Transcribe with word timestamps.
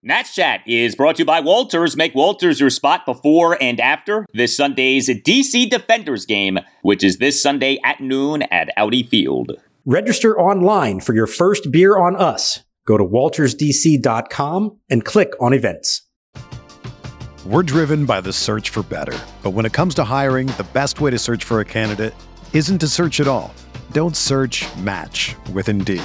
Nats 0.00 0.32
Chat 0.32 0.60
is 0.64 0.94
brought 0.94 1.16
to 1.16 1.22
you 1.22 1.26
by 1.26 1.40
Walters. 1.40 1.96
Make 1.96 2.14
Walters 2.14 2.60
your 2.60 2.70
spot 2.70 3.04
before 3.04 3.60
and 3.60 3.80
after 3.80 4.24
this 4.32 4.56
Sunday's 4.56 5.08
DC 5.08 5.68
Defenders 5.68 6.24
game, 6.24 6.60
which 6.82 7.02
is 7.02 7.18
this 7.18 7.42
Sunday 7.42 7.80
at 7.82 8.00
noon 8.00 8.42
at 8.42 8.68
Audi 8.76 9.02
Field. 9.02 9.60
Register 9.84 10.38
online 10.38 11.00
for 11.00 11.14
your 11.14 11.26
first 11.26 11.72
beer 11.72 11.98
on 11.98 12.14
us. 12.14 12.62
Go 12.86 12.96
to 12.96 13.04
waltersdc.com 13.04 14.78
and 14.88 15.04
click 15.04 15.32
on 15.40 15.52
events. 15.52 16.02
We're 17.44 17.64
driven 17.64 18.06
by 18.06 18.20
the 18.20 18.32
search 18.32 18.70
for 18.70 18.84
better. 18.84 19.18
But 19.42 19.50
when 19.50 19.66
it 19.66 19.72
comes 19.72 19.96
to 19.96 20.04
hiring, 20.04 20.46
the 20.46 20.66
best 20.74 21.00
way 21.00 21.10
to 21.10 21.18
search 21.18 21.42
for 21.42 21.58
a 21.58 21.64
candidate 21.64 22.14
isn't 22.52 22.78
to 22.78 22.88
search 22.88 23.18
at 23.18 23.26
all. 23.26 23.52
Don't 23.90 24.16
search 24.16 24.64
match 24.76 25.34
with 25.52 25.68
Indeed. 25.68 26.04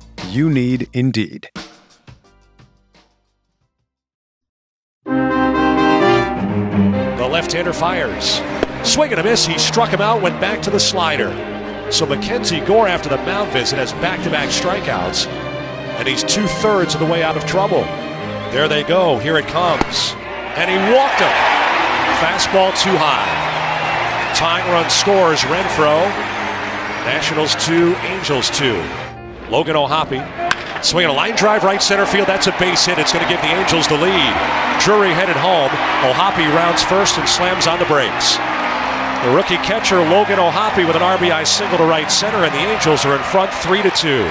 You 0.29 0.49
need 0.49 0.89
Indeed. 0.93 1.49
The 5.05 5.11
left-hander 7.29 7.73
fires. 7.73 8.41
Swing 8.83 9.11
and 9.11 9.19
a 9.19 9.23
miss. 9.23 9.45
He 9.45 9.57
struck 9.57 9.89
him 9.89 10.01
out, 10.01 10.21
went 10.21 10.39
back 10.39 10.61
to 10.63 10.69
the 10.69 10.79
slider. 10.79 11.31
So 11.91 12.05
Mackenzie 12.05 12.61
Gore, 12.61 12.87
after 12.87 13.09
the 13.09 13.17
mound 13.17 13.51
visit, 13.51 13.77
has 13.77 13.91
back-to-back 13.93 14.49
strikeouts, 14.49 15.27
and 15.27 16.07
he's 16.07 16.23
two-thirds 16.23 16.93
of 16.93 17.01
the 17.01 17.05
way 17.05 17.23
out 17.23 17.35
of 17.35 17.45
trouble. 17.45 17.83
There 18.51 18.67
they 18.67 18.83
go. 18.83 19.17
Here 19.19 19.37
it 19.37 19.47
comes. 19.47 20.13
And 20.55 20.69
he 20.69 20.77
walked 20.93 21.19
him. 21.19 21.31
Fastball 22.19 22.71
too 22.81 22.95
high. 22.97 23.27
Tying 24.35 24.65
run 24.71 24.89
scores 24.89 25.41
Renfroe. 25.41 26.07
Nationals 27.05 27.55
2, 27.65 27.95
Angels 27.95 28.49
2. 28.51 28.81
Logan 29.51 29.75
O'Hoppe 29.75 30.23
swinging 30.81 31.11
a 31.11 31.13
line 31.13 31.35
drive 31.35 31.65
right 31.65 31.81
center 31.81 32.05
field. 32.05 32.27
That's 32.27 32.47
a 32.47 32.55
base 32.57 32.85
hit. 32.85 32.97
It's 32.97 33.11
going 33.11 33.27
to 33.27 33.29
give 33.29 33.41
the 33.41 33.51
Angels 33.51 33.85
the 33.85 33.99
lead. 33.99 34.33
Drury 34.79 35.11
headed 35.11 35.35
home. 35.35 35.69
O'Hoppe 36.07 36.47
rounds 36.55 36.81
first 36.81 37.17
and 37.19 37.27
slams 37.27 37.67
on 37.67 37.77
the 37.77 37.85
brakes. 37.85 38.37
The 39.27 39.35
rookie 39.35 39.59
catcher 39.67 39.99
Logan 39.99 40.39
O'Hoppe 40.39 40.87
with 40.87 40.95
an 40.95 41.03
RBI 41.03 41.45
single 41.45 41.77
to 41.77 41.83
right 41.83 42.09
center, 42.09 42.37
and 42.47 42.53
the 42.55 42.63
Angels 42.63 43.05
are 43.05 43.15
in 43.15 43.21
front 43.23 43.53
three 43.53 43.81
to 43.83 43.91
two. 43.91 44.23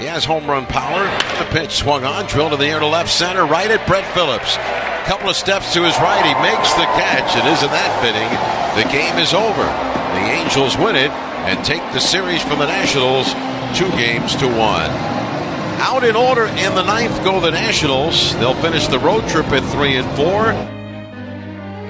He 0.00 0.08
has 0.08 0.24
home 0.24 0.48
run 0.48 0.64
power. 0.66 1.04
The 1.38 1.48
pitch 1.52 1.76
swung 1.76 2.04
on, 2.04 2.26
drilled 2.26 2.54
in 2.54 2.58
the 2.58 2.66
air 2.66 2.80
to 2.80 2.86
left 2.86 3.10
center, 3.10 3.44
right 3.44 3.70
at 3.70 3.86
Brett 3.86 4.08
Phillips. 4.14 4.56
A 4.56 5.04
Couple 5.04 5.28
of 5.28 5.36
steps 5.36 5.72
to 5.74 5.84
his 5.84 5.96
right, 6.00 6.24
he 6.24 6.34
makes 6.42 6.72
the 6.74 6.88
catch, 6.96 7.36
and 7.36 7.46
isn't 7.46 7.70
that 7.70 7.92
fitting? 8.00 8.28
The 8.82 8.88
game 8.90 9.16
is 9.20 9.32
over. 9.32 9.64
The 10.16 10.26
Angels 10.32 10.76
win 10.76 10.96
it 10.96 11.12
and 11.46 11.64
take 11.64 11.82
the 11.92 12.00
series 12.00 12.42
from 12.42 12.58
the 12.58 12.66
Nationals 12.66 13.30
two 13.76 13.90
games 13.90 14.34
to 14.34 14.46
one. 14.46 14.90
Out 15.80 16.02
in 16.02 16.16
order 16.16 16.46
in 16.46 16.74
the 16.74 16.82
ninth 16.82 17.22
go 17.22 17.38
the 17.40 17.50
Nationals. 17.50 18.34
They'll 18.36 18.54
finish 18.54 18.86
the 18.86 18.98
road 18.98 19.28
trip 19.28 19.44
at 19.48 19.62
three 19.70 19.96
and 19.96 20.16
four. 20.16 20.52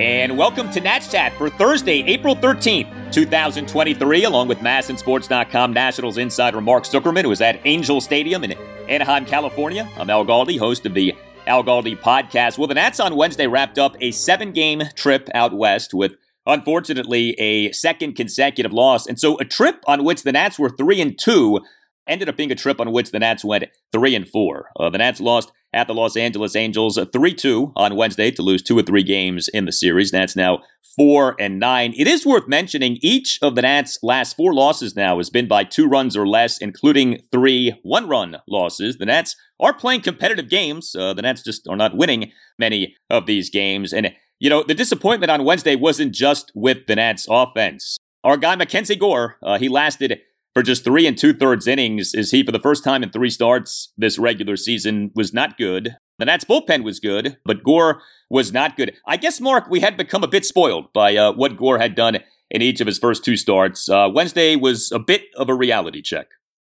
And 0.02 0.36
welcome 0.36 0.69
to 0.72 0.80
Nats 0.80 1.08
Chat 1.08 1.32
for 1.34 1.48
Thursday, 1.48 2.02
April 2.08 2.34
13th, 2.34 3.12
2023, 3.12 4.25
along 4.25 4.48
with 4.48 4.58
MASNsports.com 4.58 5.72
Nationals 5.72 6.19
insider 6.19 6.60
Mark 6.60 6.82
Zuckerman, 6.82 7.22
who 7.22 7.30
is 7.30 7.41
at 7.41 7.60
Angel 7.64 8.00
Stadium 8.00 8.42
in 8.42 8.54
Anaheim, 8.88 9.25
California. 9.25 9.88
I'm 9.96 10.10
Al 10.10 10.26
Galdi, 10.26 10.58
host 10.58 10.86
of 10.86 10.94
the 10.94 11.14
Al 11.46 11.62
Galdi 11.62 11.96
podcast. 11.96 12.58
Well, 12.58 12.66
the 12.66 12.75
Nats 12.75 12.98
on 12.98 13.14
Wednesday 13.14 13.46
wrapped 13.46 13.78
up 13.78 13.94
a 14.00 14.10
seven 14.10 14.50
game 14.50 14.82
trip 14.96 15.28
out 15.34 15.56
west 15.56 15.94
with 15.94 16.16
unfortunately 16.46 17.38
a 17.38 17.70
second 17.72 18.14
consecutive 18.14 18.72
loss. 18.72 19.06
And 19.06 19.19
so 19.20 19.38
a 19.38 19.44
trip 19.44 19.82
on 19.86 20.04
which 20.04 20.22
the 20.22 20.32
Nats 20.32 20.58
were 20.58 20.70
3 20.70 21.00
and 21.00 21.19
2 21.19 21.60
ended 22.06 22.28
up 22.28 22.37
being 22.37 22.53
a 22.53 22.56
trip 22.56 22.81
on 22.81 22.93
which 22.93 23.11
the 23.11 23.19
Nats 23.19 23.44
went 23.44 23.65
3 23.93 24.15
and 24.15 24.28
4. 24.28 24.71
Uh, 24.78 24.91
the 24.91 24.99
Nats 24.99 25.21
lost 25.21 25.53
at 25.72 25.87
the 25.87 25.94
Los 25.94 26.17
Angeles 26.17 26.56
Angels 26.56 26.97
3-2 26.97 27.72
on 27.77 27.97
Wednesday 27.97 28.31
to 28.31 28.43
lose 28.43 28.62
two 28.62 28.78
or 28.78 28.83
three 28.83 29.03
games 29.03 29.49
in 29.49 29.65
the 29.65 29.72
series. 29.72 30.12
Nats 30.12 30.37
now 30.37 30.61
4 30.97 31.37
and 31.39 31.59
9. 31.59 31.94
It 31.97 32.06
is 32.06 32.25
worth 32.25 32.49
mentioning 32.49 32.99
each 33.03 33.39
of 33.43 33.55
the 33.55 33.62
Nats 33.62 33.99
last 34.03 34.37
four 34.37 34.55
losses 34.55 34.97
now 34.97 35.19
has 35.19 35.31
been 35.31 35.49
by 35.49 35.65
two 35.65 35.87
runs 35.87 36.17
or 36.17 36.27
less, 36.27 36.59
including 36.59 37.21
three 37.31 37.78
one-run 37.83 38.38
losses. 38.49 38.97
The 38.97 39.06
Nats 39.06 39.37
are 39.61 39.75
playing 39.75 40.03
competitive 40.03 40.49
games. 40.49 40.94
Uh, 40.94 41.12
the 41.12 41.23
Nats 41.23 41.43
just 41.43 41.69
are 41.69 41.77
not 41.77 41.97
winning 41.97 42.33
many 42.59 42.97
of 43.11 43.27
these 43.27 43.50
games 43.50 43.93
and 43.93 44.12
you 44.38 44.50
know, 44.50 44.62
the 44.62 44.75
disappointment 44.75 45.31
on 45.31 45.44
Wednesday 45.44 45.77
wasn't 45.77 46.12
just 46.12 46.53
with 46.55 46.87
the 46.87 46.97
Nats 46.97 47.27
offense. 47.28 47.97
Our 48.23 48.37
guy, 48.37 48.55
Mackenzie 48.56 48.97
Gore, 48.97 49.37
uh, 49.43 49.59
he 49.59 49.69
lasted 49.69 50.21
for 50.56 50.62
just 50.62 50.84
three 50.84 51.06
and 51.06 51.19
two 51.19 51.34
thirds 51.34 51.67
innings. 51.67 52.15
Is 52.15 52.31
he, 52.31 52.43
for 52.43 52.50
the 52.50 52.59
first 52.59 52.83
time 52.83 53.03
in 53.03 53.11
three 53.11 53.28
starts 53.28 53.93
this 53.99 54.19
regular 54.19 54.56
season, 54.56 55.11
was 55.15 55.34
not 55.34 55.59
good. 55.59 55.97
The 56.19 56.25
Nats 56.25 56.47
bullpen 56.47 56.83
was 56.83 56.99
good, 56.99 57.37
but 57.44 57.62
Gore 57.62 58.00
was 58.31 58.55
not 58.55 58.75
good. 58.75 58.94
I 59.06 59.19
guess, 59.19 59.39
Mark, 59.39 59.69
we 59.69 59.81
had 59.81 59.99
become 59.99 60.25
a 60.25 60.27
bit 60.27 60.47
spoiled 60.47 60.91
by 60.94 61.15
uh, 61.15 61.33
what 61.33 61.59
Gore 61.59 61.78
had 61.78 61.94
done 61.94 62.21
in 62.50 62.62
each 62.62 62.81
of 62.81 62.87
his 62.87 62.99
first 62.99 63.22
two 63.22 63.37
starts. 63.37 63.87
Uh, 63.87 64.09
Wednesday 64.11 64.56
was 64.56 64.91
a 64.93 64.99
bit 64.99 65.25
of 65.37 65.50
a 65.50 65.55
reality 65.55 66.00
check. 66.00 66.28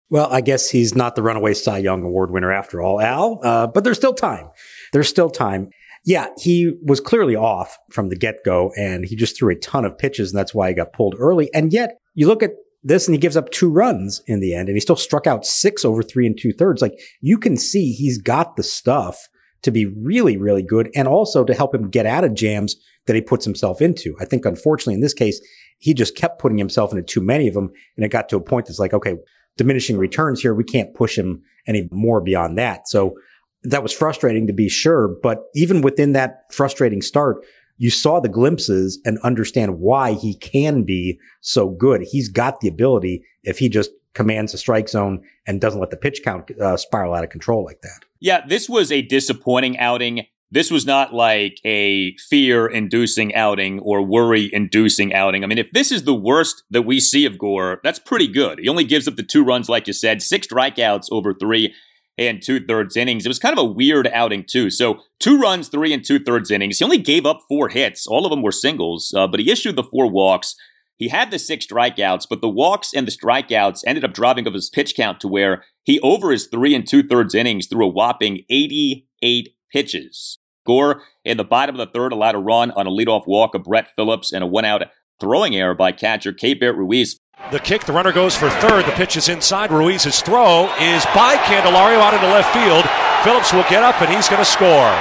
Well, 0.09 0.27
I 0.31 0.41
guess 0.41 0.71
he's 0.71 0.95
not 0.95 1.15
the 1.15 1.21
runaway 1.21 1.53
Cy 1.53 1.77
Young 1.77 2.01
Award 2.01 2.31
winner 2.31 2.51
after 2.51 2.81
all, 2.81 2.99
Al, 2.99 3.39
uh, 3.43 3.67
but 3.67 3.83
there's 3.83 3.97
still 3.97 4.15
time. 4.15 4.49
There's 4.91 5.07
still 5.07 5.29
time. 5.29 5.69
Yeah, 6.03 6.29
he 6.39 6.73
was 6.83 6.99
clearly 6.99 7.35
off 7.35 7.77
from 7.91 8.09
the 8.09 8.15
get 8.15 8.37
go 8.43 8.71
and 8.75 9.05
he 9.05 9.15
just 9.15 9.37
threw 9.37 9.51
a 9.51 9.59
ton 9.59 9.85
of 9.85 9.99
pitches 9.99 10.31
and 10.31 10.39
that's 10.39 10.55
why 10.55 10.69
he 10.69 10.73
got 10.73 10.93
pulled 10.93 11.15
early. 11.19 11.53
And 11.53 11.71
yet 11.71 11.99
you 12.15 12.25
look 12.25 12.41
at 12.41 12.53
this 12.87 13.07
and 13.07 13.13
he 13.13 13.19
gives 13.19 13.35
up 13.35 13.51
two 13.51 13.69
runs 13.69 14.21
in 14.27 14.39
the 14.39 14.53
end 14.53 14.69
and 14.69 14.75
he 14.75 14.79
still 14.79 14.95
struck 14.95 15.27
out 15.27 15.45
six 15.45 15.83
over 15.83 16.01
three 16.01 16.25
and 16.25 16.39
two 16.39 16.53
thirds. 16.53 16.81
Like 16.81 16.93
you 17.19 17.37
can 17.37 17.57
see 17.57 17.91
he's 17.91 18.17
got 18.17 18.55
the 18.55 18.63
stuff 18.63 19.27
to 19.63 19.71
be 19.71 19.85
really, 19.85 20.37
really 20.37 20.63
good 20.63 20.89
and 20.95 21.07
also 21.07 21.43
to 21.43 21.53
help 21.53 21.75
him 21.75 21.89
get 21.89 22.05
out 22.05 22.23
of 22.23 22.33
jams 22.33 22.75
that 23.05 23.15
he 23.15 23.21
puts 23.21 23.43
himself 23.43 23.81
into. 23.81 24.15
I 24.21 24.25
think 24.25 24.45
unfortunately 24.45 24.93
in 24.93 25.01
this 25.01 25.13
case, 25.13 25.41
he 25.79 25.93
just 25.93 26.15
kept 26.15 26.39
putting 26.39 26.57
himself 26.57 26.91
into 26.91 27.03
too 27.03 27.21
many 27.21 27.47
of 27.47 27.53
them. 27.53 27.71
And 27.97 28.05
it 28.05 28.09
got 28.09 28.29
to 28.29 28.37
a 28.37 28.41
point 28.41 28.67
that's 28.67 28.79
like, 28.79 28.93
okay, 28.93 29.15
diminishing 29.57 29.97
returns 29.97 30.41
here. 30.41 30.55
We 30.55 30.63
can't 30.63 30.93
push 30.93 31.17
him 31.17 31.41
any 31.67 31.89
more 31.91 32.21
beyond 32.21 32.57
that. 32.57 32.87
So 32.87 33.15
that 33.63 33.83
was 33.83 33.91
frustrating 33.91 34.47
to 34.47 34.53
be 34.53 34.69
sure. 34.69 35.09
But 35.21 35.39
even 35.53 35.81
within 35.81 36.13
that 36.13 36.43
frustrating 36.51 37.01
start, 37.01 37.43
you 37.77 37.89
saw 37.89 38.19
the 38.19 38.29
glimpses 38.29 38.99
and 39.05 39.19
understand 39.23 39.79
why 39.79 40.13
he 40.13 40.35
can 40.35 40.83
be 40.83 41.19
so 41.41 41.69
good. 41.69 42.01
He's 42.01 42.29
got 42.29 42.59
the 42.59 42.67
ability 42.67 43.23
if 43.43 43.59
he 43.59 43.69
just 43.69 43.91
commands 44.13 44.51
the 44.51 44.57
strike 44.57 44.89
zone 44.89 45.23
and 45.45 45.61
doesn't 45.61 45.79
let 45.79 45.91
the 45.91 45.97
pitch 45.97 46.21
count 46.23 46.49
uh, 46.59 46.75
spiral 46.75 47.13
out 47.13 47.23
of 47.23 47.29
control 47.29 47.63
like 47.63 47.81
that. 47.81 47.99
Yeah, 48.19 48.45
this 48.45 48.67
was 48.67 48.91
a 48.91 49.03
disappointing 49.03 49.77
outing. 49.77 50.25
This 50.49 50.71
was 50.71 50.85
not 50.85 51.13
like 51.13 51.59
a 51.63 52.15
fear 52.29 52.67
inducing 52.67 53.35
outing 53.35 53.79
or 53.81 54.01
worry 54.01 54.49
inducing 54.51 55.13
outing. 55.13 55.43
I 55.43 55.47
mean, 55.47 55.57
if 55.57 55.71
this 55.71 55.91
is 55.91 56.03
the 56.03 56.15
worst 56.15 56.63
that 56.71 56.83
we 56.83 56.99
see 56.99 57.25
of 57.25 57.37
Gore, 57.37 57.79
that's 57.83 57.99
pretty 57.99 58.27
good. 58.27 58.59
He 58.59 58.69
only 58.69 58.85
gives 58.85 59.07
up 59.07 59.17
the 59.17 59.23
two 59.23 59.43
runs, 59.43 59.69
like 59.69 59.87
you 59.87 59.93
said, 59.93 60.21
six 60.21 60.47
strikeouts 60.47 61.09
over 61.11 61.33
three 61.33 61.73
and 62.17 62.41
two 62.41 62.59
thirds 62.59 62.97
innings. 62.97 63.25
It 63.25 63.29
was 63.29 63.39
kind 63.39 63.57
of 63.57 63.63
a 63.63 63.71
weird 63.71 64.07
outing, 64.07 64.43
too. 64.43 64.69
So, 64.69 65.01
two 65.19 65.39
runs, 65.39 65.69
three 65.69 65.93
and 65.93 66.03
two 66.03 66.19
thirds 66.19 66.51
innings. 66.51 66.79
He 66.79 66.85
only 66.85 66.97
gave 66.97 67.25
up 67.25 67.41
four 67.47 67.69
hits. 67.69 68.07
All 68.07 68.25
of 68.25 68.31
them 68.31 68.41
were 68.41 68.51
singles, 68.51 69.13
uh, 69.15 69.27
but 69.27 69.39
he 69.39 69.51
issued 69.51 69.75
the 69.75 69.83
four 69.83 70.09
walks. 70.09 70.55
He 70.97 71.09
had 71.09 71.29
the 71.29 71.37
six 71.37 71.67
strikeouts, 71.67 72.25
but 72.27 72.41
the 72.41 72.49
walks 72.49 72.93
and 72.93 73.07
the 73.07 73.11
strikeouts 73.11 73.83
ended 73.85 74.03
up 74.03 74.13
driving 74.13 74.47
up 74.47 74.53
his 74.53 74.69
pitch 74.69 74.95
count 74.95 75.19
to 75.21 75.27
where 75.27 75.63
he, 75.83 75.99
over 75.99 76.31
his 76.31 76.47
three 76.47 76.73
and 76.73 76.87
two 76.87 77.03
thirds 77.03 77.35
innings, 77.35 77.67
threw 77.67 77.85
a 77.85 77.89
whopping 77.89 78.43
88 78.49 79.49
pitches. 79.71 80.39
Gore 80.65 81.03
in 81.23 81.37
the 81.37 81.43
bottom 81.43 81.79
of 81.79 81.87
the 81.87 81.91
third 81.91 82.11
allowed 82.11 82.35
a 82.35 82.39
run 82.39 82.71
on 82.71 82.87
a 82.87 82.91
leadoff 82.91 83.27
walk 83.27 83.53
of 83.53 83.63
Brett 83.63 83.89
Phillips 83.95 84.33
and 84.33 84.43
a 84.43 84.47
one 84.47 84.65
out 84.65 84.83
throwing 85.19 85.55
error 85.55 85.75
by 85.75 85.91
catcher 85.91 86.33
Keibert 86.33 86.75
Ruiz. 86.75 87.19
The 87.51 87.59
kick, 87.59 87.85
the 87.85 87.93
runner 87.93 88.11
goes 88.11 88.35
for 88.35 88.49
third. 88.49 88.85
The 88.85 88.91
pitch 88.91 89.15
is 89.15 89.29
inside. 89.29 89.71
Ruiz's 89.71 90.19
throw 90.19 90.65
is 90.81 91.05
by 91.15 91.37
Candelario 91.45 91.99
out 91.99 92.13
into 92.13 92.27
left 92.27 92.53
field. 92.53 92.83
Phillips 93.23 93.53
will 93.53 93.63
get 93.69 93.83
up 93.83 94.01
and 94.01 94.13
he's 94.13 94.27
going 94.27 94.41
to 94.41 94.45
score. 94.45 94.93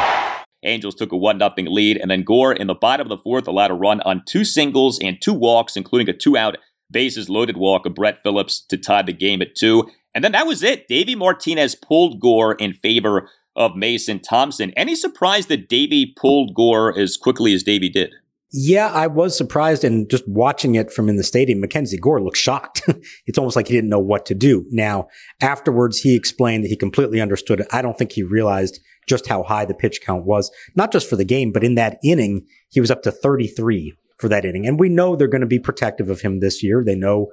Angels 0.62 0.94
took 0.94 1.10
a 1.10 1.16
1 1.16 1.40
0 1.40 1.52
lead, 1.68 1.96
and 1.96 2.08
then 2.08 2.22
Gore 2.22 2.52
in 2.52 2.68
the 2.68 2.74
bottom 2.74 3.06
of 3.06 3.08
the 3.08 3.22
fourth 3.22 3.48
allowed 3.48 3.72
a 3.72 3.74
run 3.74 4.00
on 4.02 4.22
two 4.26 4.44
singles 4.44 5.00
and 5.00 5.20
two 5.20 5.34
walks, 5.34 5.76
including 5.76 6.08
a 6.08 6.16
two 6.16 6.36
out 6.36 6.56
bases 6.88 7.28
loaded 7.28 7.56
walk 7.56 7.84
of 7.84 7.94
Brett 7.94 8.22
Phillips 8.22 8.60
to 8.68 8.76
tie 8.76 9.02
the 9.02 9.12
game 9.12 9.42
at 9.42 9.56
two. 9.56 9.90
And 10.14 10.22
then 10.22 10.32
that 10.32 10.46
was 10.46 10.62
it. 10.62 10.86
Davey 10.86 11.16
Martinez 11.16 11.74
pulled 11.74 12.20
Gore 12.20 12.54
in 12.54 12.74
favor 12.74 13.28
of 13.56 13.74
Mason 13.74 14.20
Thompson. 14.20 14.70
Any 14.76 14.94
surprise 14.94 15.46
that 15.46 15.68
Davey 15.68 16.14
pulled 16.16 16.54
Gore 16.54 16.96
as 16.96 17.16
quickly 17.16 17.54
as 17.54 17.64
Davey 17.64 17.88
did? 17.88 18.12
Yeah, 18.52 18.86
I 18.86 19.08
was 19.08 19.36
surprised 19.36 19.82
and 19.82 20.08
just 20.08 20.26
watching 20.28 20.76
it 20.76 20.92
from 20.92 21.08
in 21.08 21.16
the 21.16 21.24
stadium, 21.24 21.60
Mackenzie 21.60 21.98
Gore 21.98 22.22
looked 22.22 22.36
shocked. 22.36 22.82
it's 23.26 23.38
almost 23.38 23.56
like 23.56 23.66
he 23.66 23.74
didn't 23.74 23.90
know 23.90 23.98
what 23.98 24.24
to 24.26 24.34
do. 24.34 24.64
Now, 24.70 25.08
afterwards, 25.40 25.98
he 25.98 26.14
explained 26.14 26.64
that 26.64 26.68
he 26.68 26.76
completely 26.76 27.20
understood 27.20 27.60
it. 27.60 27.66
I 27.72 27.82
don't 27.82 27.98
think 27.98 28.12
he 28.12 28.22
realized 28.22 28.80
just 29.08 29.26
how 29.26 29.42
high 29.42 29.64
the 29.64 29.74
pitch 29.74 30.00
count 30.00 30.24
was, 30.24 30.50
not 30.74 30.92
just 30.92 31.08
for 31.08 31.16
the 31.16 31.24
game, 31.24 31.52
but 31.52 31.64
in 31.64 31.74
that 31.74 31.98
inning, 32.04 32.46
he 32.68 32.80
was 32.80 32.90
up 32.90 33.02
to 33.02 33.10
33 33.10 33.94
for 34.18 34.28
that 34.28 34.44
inning. 34.44 34.66
And 34.66 34.78
we 34.78 34.88
know 34.88 35.16
they're 35.16 35.28
going 35.28 35.40
to 35.40 35.46
be 35.46 35.58
protective 35.58 36.08
of 36.08 36.20
him 36.20 36.40
this 36.40 36.62
year. 36.62 36.82
They 36.84 36.96
know 36.96 37.28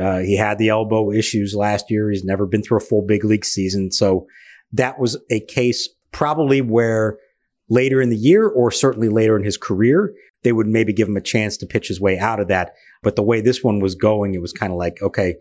uh, 0.00 0.18
he 0.18 0.36
had 0.36 0.58
the 0.58 0.68
elbow 0.68 1.10
issues 1.10 1.54
last 1.54 1.90
year. 1.90 2.10
He's 2.10 2.24
never 2.24 2.46
been 2.46 2.62
through 2.62 2.78
a 2.78 2.82
full 2.82 3.02
big 3.06 3.24
league 3.24 3.44
season. 3.44 3.90
So 3.92 4.26
that 4.72 4.98
was 4.98 5.16
a 5.30 5.40
case 5.40 5.88
probably 6.12 6.60
where 6.60 7.18
later 7.68 8.00
in 8.00 8.10
the 8.10 8.16
year 8.16 8.46
or 8.46 8.70
certainly 8.70 9.08
later 9.08 9.36
in 9.36 9.44
his 9.44 9.56
career, 9.56 10.12
they 10.46 10.52
would 10.52 10.68
maybe 10.68 10.92
give 10.92 11.08
him 11.08 11.16
a 11.16 11.20
chance 11.20 11.56
to 11.56 11.66
pitch 11.66 11.88
his 11.88 12.00
way 12.00 12.20
out 12.20 12.38
of 12.38 12.46
that. 12.46 12.74
But 13.02 13.16
the 13.16 13.22
way 13.24 13.40
this 13.40 13.64
one 13.64 13.80
was 13.80 13.96
going, 13.96 14.32
it 14.32 14.40
was 14.40 14.52
kind 14.52 14.72
of 14.72 14.78
like, 14.78 15.02
okay, 15.02 15.34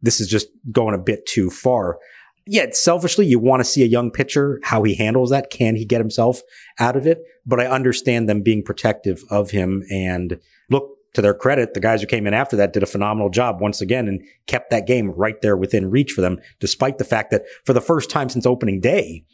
this 0.00 0.20
is 0.20 0.28
just 0.28 0.46
going 0.70 0.94
a 0.94 0.98
bit 0.98 1.26
too 1.26 1.50
far. 1.50 1.98
Yet 2.46 2.76
selfishly, 2.76 3.26
you 3.26 3.40
want 3.40 3.58
to 3.58 3.64
see 3.64 3.82
a 3.82 3.86
young 3.86 4.12
pitcher, 4.12 4.60
how 4.62 4.84
he 4.84 4.94
handles 4.94 5.30
that. 5.30 5.50
Can 5.50 5.74
he 5.74 5.84
get 5.84 6.00
himself 6.00 6.40
out 6.78 6.94
of 6.94 7.04
it? 7.04 7.18
But 7.44 7.58
I 7.58 7.66
understand 7.66 8.28
them 8.28 8.42
being 8.42 8.62
protective 8.62 9.24
of 9.28 9.50
him. 9.50 9.82
And 9.90 10.38
look, 10.70 10.88
to 11.14 11.20
their 11.20 11.34
credit, 11.34 11.74
the 11.74 11.80
guys 11.80 12.00
who 12.00 12.06
came 12.06 12.28
in 12.28 12.32
after 12.32 12.54
that 12.54 12.72
did 12.72 12.84
a 12.84 12.86
phenomenal 12.86 13.30
job 13.30 13.60
once 13.60 13.80
again 13.80 14.06
and 14.06 14.22
kept 14.46 14.70
that 14.70 14.86
game 14.86 15.10
right 15.10 15.42
there 15.42 15.56
within 15.56 15.90
reach 15.90 16.12
for 16.12 16.20
them, 16.20 16.38
despite 16.60 16.98
the 16.98 17.04
fact 17.04 17.32
that 17.32 17.42
for 17.64 17.72
the 17.72 17.80
first 17.80 18.08
time 18.08 18.28
since 18.28 18.46
opening 18.46 18.80
day, 18.80 19.24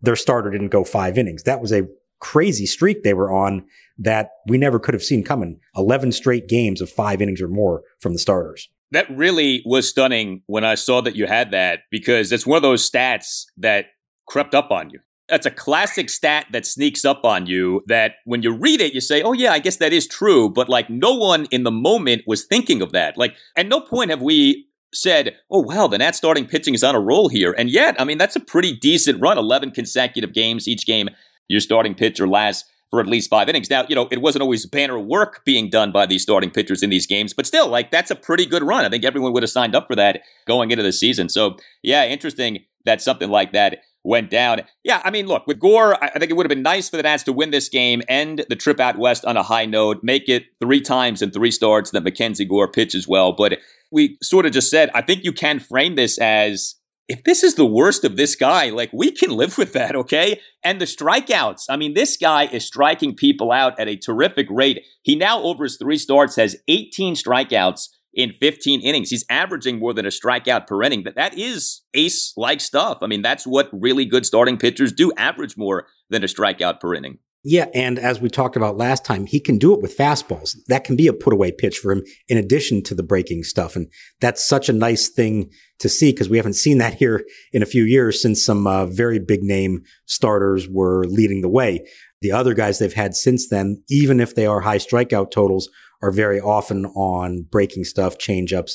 their 0.00 0.14
starter 0.14 0.52
didn't 0.52 0.68
go 0.68 0.84
five 0.84 1.18
innings. 1.18 1.42
That 1.42 1.60
was 1.60 1.72
a 1.72 1.88
crazy 2.20 2.66
streak 2.66 3.02
they 3.02 3.14
were 3.14 3.32
on 3.32 3.64
that 3.98 4.30
we 4.46 4.58
never 4.58 4.78
could 4.78 4.94
have 4.94 5.02
seen 5.02 5.22
coming. 5.22 5.60
11 5.76 6.12
straight 6.12 6.48
games 6.48 6.80
of 6.80 6.90
five 6.90 7.20
innings 7.20 7.40
or 7.40 7.48
more 7.48 7.82
from 8.00 8.12
the 8.12 8.18
starters. 8.18 8.68
That 8.92 9.06
really 9.10 9.62
was 9.64 9.88
stunning 9.88 10.42
when 10.46 10.64
I 10.64 10.74
saw 10.74 11.00
that 11.02 11.14
you 11.14 11.26
had 11.26 11.50
that 11.52 11.80
because 11.90 12.32
it's 12.32 12.46
one 12.46 12.56
of 12.56 12.62
those 12.62 12.88
stats 12.88 13.44
that 13.58 13.86
crept 14.26 14.54
up 14.54 14.70
on 14.70 14.90
you. 14.90 15.00
That's 15.28 15.46
a 15.46 15.50
classic 15.50 16.10
stat 16.10 16.46
that 16.50 16.66
sneaks 16.66 17.04
up 17.04 17.24
on 17.24 17.46
you 17.46 17.82
that 17.86 18.16
when 18.24 18.42
you 18.42 18.52
read 18.52 18.80
it, 18.80 18.94
you 18.94 19.00
say, 19.00 19.22
oh, 19.22 19.32
yeah, 19.32 19.52
I 19.52 19.60
guess 19.60 19.76
that 19.76 19.92
is 19.92 20.08
true. 20.08 20.48
But 20.48 20.68
like 20.68 20.90
no 20.90 21.14
one 21.14 21.46
in 21.52 21.62
the 21.62 21.70
moment 21.70 22.22
was 22.26 22.44
thinking 22.44 22.82
of 22.82 22.90
that. 22.92 23.16
Like, 23.16 23.36
at 23.56 23.68
no 23.68 23.80
point 23.80 24.10
have 24.10 24.22
we 24.22 24.66
said, 24.92 25.36
oh, 25.48 25.60
wow, 25.60 25.86
the 25.86 25.98
Nats 25.98 26.18
starting 26.18 26.46
pitching 26.46 26.74
is 26.74 26.82
on 26.82 26.96
a 26.96 27.00
roll 27.00 27.28
here. 27.28 27.54
And 27.56 27.70
yet, 27.70 28.00
I 28.00 28.04
mean, 28.04 28.18
that's 28.18 28.34
a 28.34 28.40
pretty 28.40 28.76
decent 28.76 29.20
run 29.20 29.38
11 29.38 29.70
consecutive 29.70 30.32
games, 30.32 30.66
each 30.66 30.84
game 30.84 31.10
your 31.50 31.60
starting 31.60 31.94
pitcher 31.94 32.28
lasts 32.28 32.70
for 32.90 33.00
at 33.00 33.06
least 33.06 33.28
five 33.30 33.48
innings. 33.48 33.68
Now, 33.68 33.84
you 33.88 33.94
know, 33.94 34.08
it 34.10 34.20
wasn't 34.20 34.42
always 34.42 34.66
banner 34.66 34.98
work 34.98 35.44
being 35.44 35.68
done 35.68 35.92
by 35.92 36.06
these 36.06 36.22
starting 36.22 36.50
pitchers 36.50 36.82
in 36.82 36.90
these 36.90 37.06
games, 37.06 37.34
but 37.34 37.46
still, 37.46 37.68
like, 37.68 37.90
that's 37.90 38.10
a 38.10 38.16
pretty 38.16 38.46
good 38.46 38.62
run. 38.62 38.84
I 38.84 38.88
think 38.88 39.04
everyone 39.04 39.32
would 39.32 39.42
have 39.42 39.50
signed 39.50 39.74
up 39.74 39.86
for 39.86 39.96
that 39.96 40.22
going 40.46 40.70
into 40.70 40.82
the 40.82 40.92
season. 40.92 41.28
So, 41.28 41.56
yeah, 41.82 42.04
interesting 42.04 42.64
that 42.84 43.00
something 43.00 43.30
like 43.30 43.52
that 43.52 43.78
went 44.02 44.30
down. 44.30 44.62
Yeah, 44.82 45.02
I 45.04 45.10
mean, 45.10 45.26
look, 45.26 45.46
with 45.46 45.60
Gore, 45.60 46.02
I 46.02 46.18
think 46.18 46.30
it 46.30 46.34
would 46.36 46.46
have 46.46 46.50
been 46.50 46.62
nice 46.62 46.88
for 46.88 46.96
the 46.96 47.02
Nats 47.02 47.22
to 47.24 47.32
win 47.32 47.50
this 47.50 47.68
game, 47.68 48.02
end 48.08 48.46
the 48.48 48.56
trip 48.56 48.80
out 48.80 48.96
west 48.96 49.24
on 49.24 49.36
a 49.36 49.42
high 49.42 49.66
note, 49.66 50.00
make 50.02 50.28
it 50.28 50.44
three 50.60 50.80
times 50.80 51.20
in 51.20 51.30
three 51.30 51.50
starts 51.50 51.90
that 51.90 52.02
Mackenzie 52.02 52.44
Gore 52.44 52.70
pitches 52.70 53.06
well. 53.06 53.32
But 53.32 53.58
we 53.92 54.18
sort 54.22 54.46
of 54.46 54.52
just 54.52 54.70
said, 54.70 54.90
I 54.94 55.02
think 55.02 55.24
you 55.24 55.32
can 55.32 55.60
frame 55.60 55.96
this 55.96 56.16
as 56.18 56.76
if 57.10 57.24
this 57.24 57.42
is 57.42 57.56
the 57.56 57.66
worst 57.66 58.04
of 58.04 58.16
this 58.16 58.36
guy, 58.36 58.70
like 58.70 58.90
we 58.92 59.10
can 59.10 59.30
live 59.30 59.58
with 59.58 59.72
that, 59.72 59.96
okay? 59.96 60.40
And 60.62 60.80
the 60.80 60.84
strikeouts. 60.84 61.64
I 61.68 61.76
mean, 61.76 61.94
this 61.94 62.16
guy 62.16 62.46
is 62.46 62.64
striking 62.64 63.16
people 63.16 63.50
out 63.50 63.78
at 63.80 63.88
a 63.88 63.96
terrific 63.96 64.46
rate. 64.48 64.84
He 65.02 65.16
now, 65.16 65.42
over 65.42 65.64
his 65.64 65.76
three 65.76 65.98
starts, 65.98 66.36
has 66.36 66.54
18 66.68 67.14
strikeouts 67.14 67.88
in 68.14 68.30
15 68.30 68.80
innings. 68.80 69.10
He's 69.10 69.24
averaging 69.28 69.80
more 69.80 69.92
than 69.92 70.06
a 70.06 70.10
strikeout 70.10 70.68
per 70.68 70.84
inning, 70.84 71.02
but 71.02 71.16
that 71.16 71.36
is 71.36 71.82
ace 71.94 72.32
like 72.36 72.60
stuff. 72.60 72.98
I 73.02 73.08
mean, 73.08 73.22
that's 73.22 73.44
what 73.44 73.68
really 73.72 74.04
good 74.04 74.24
starting 74.24 74.56
pitchers 74.56 74.92
do 74.92 75.12
average 75.16 75.56
more 75.56 75.88
than 76.10 76.22
a 76.22 76.28
strikeout 76.28 76.78
per 76.78 76.94
inning. 76.94 77.18
Yeah, 77.42 77.68
and 77.72 77.98
as 77.98 78.20
we 78.20 78.28
talked 78.28 78.56
about 78.56 78.76
last 78.76 79.02
time, 79.02 79.24
he 79.24 79.40
can 79.40 79.56
do 79.56 79.72
it 79.72 79.80
with 79.80 79.96
fastballs. 79.96 80.56
That 80.68 80.84
can 80.84 80.94
be 80.94 81.06
a 81.06 81.12
put 81.14 81.32
away 81.32 81.52
pitch 81.52 81.78
for 81.78 81.90
him 81.90 82.02
in 82.28 82.36
addition 82.36 82.82
to 82.82 82.94
the 82.94 83.02
breaking 83.02 83.44
stuff. 83.44 83.76
And 83.76 83.90
that's 84.20 84.46
such 84.46 84.68
a 84.68 84.74
nice 84.74 85.08
thing 85.08 85.50
to 85.78 85.88
see 85.88 86.12
because 86.12 86.28
we 86.28 86.36
haven't 86.36 86.54
seen 86.54 86.76
that 86.78 86.94
here 86.94 87.24
in 87.52 87.62
a 87.62 87.66
few 87.66 87.84
years 87.84 88.20
since 88.20 88.44
some 88.44 88.66
uh, 88.66 88.84
very 88.84 89.18
big 89.18 89.42
name 89.42 89.84
starters 90.04 90.68
were 90.68 91.06
leading 91.06 91.40
the 91.40 91.48
way. 91.48 91.86
The 92.20 92.32
other 92.32 92.52
guys 92.52 92.78
they've 92.78 92.92
had 92.92 93.14
since 93.14 93.48
then, 93.48 93.82
even 93.88 94.20
if 94.20 94.34
they 94.34 94.44
are 94.44 94.60
high 94.60 94.76
strikeout 94.76 95.30
totals, 95.30 95.70
are 96.02 96.10
very 96.10 96.40
often 96.40 96.84
on 96.86 97.46
breaking 97.50 97.84
stuff, 97.84 98.18
changeups, 98.18 98.72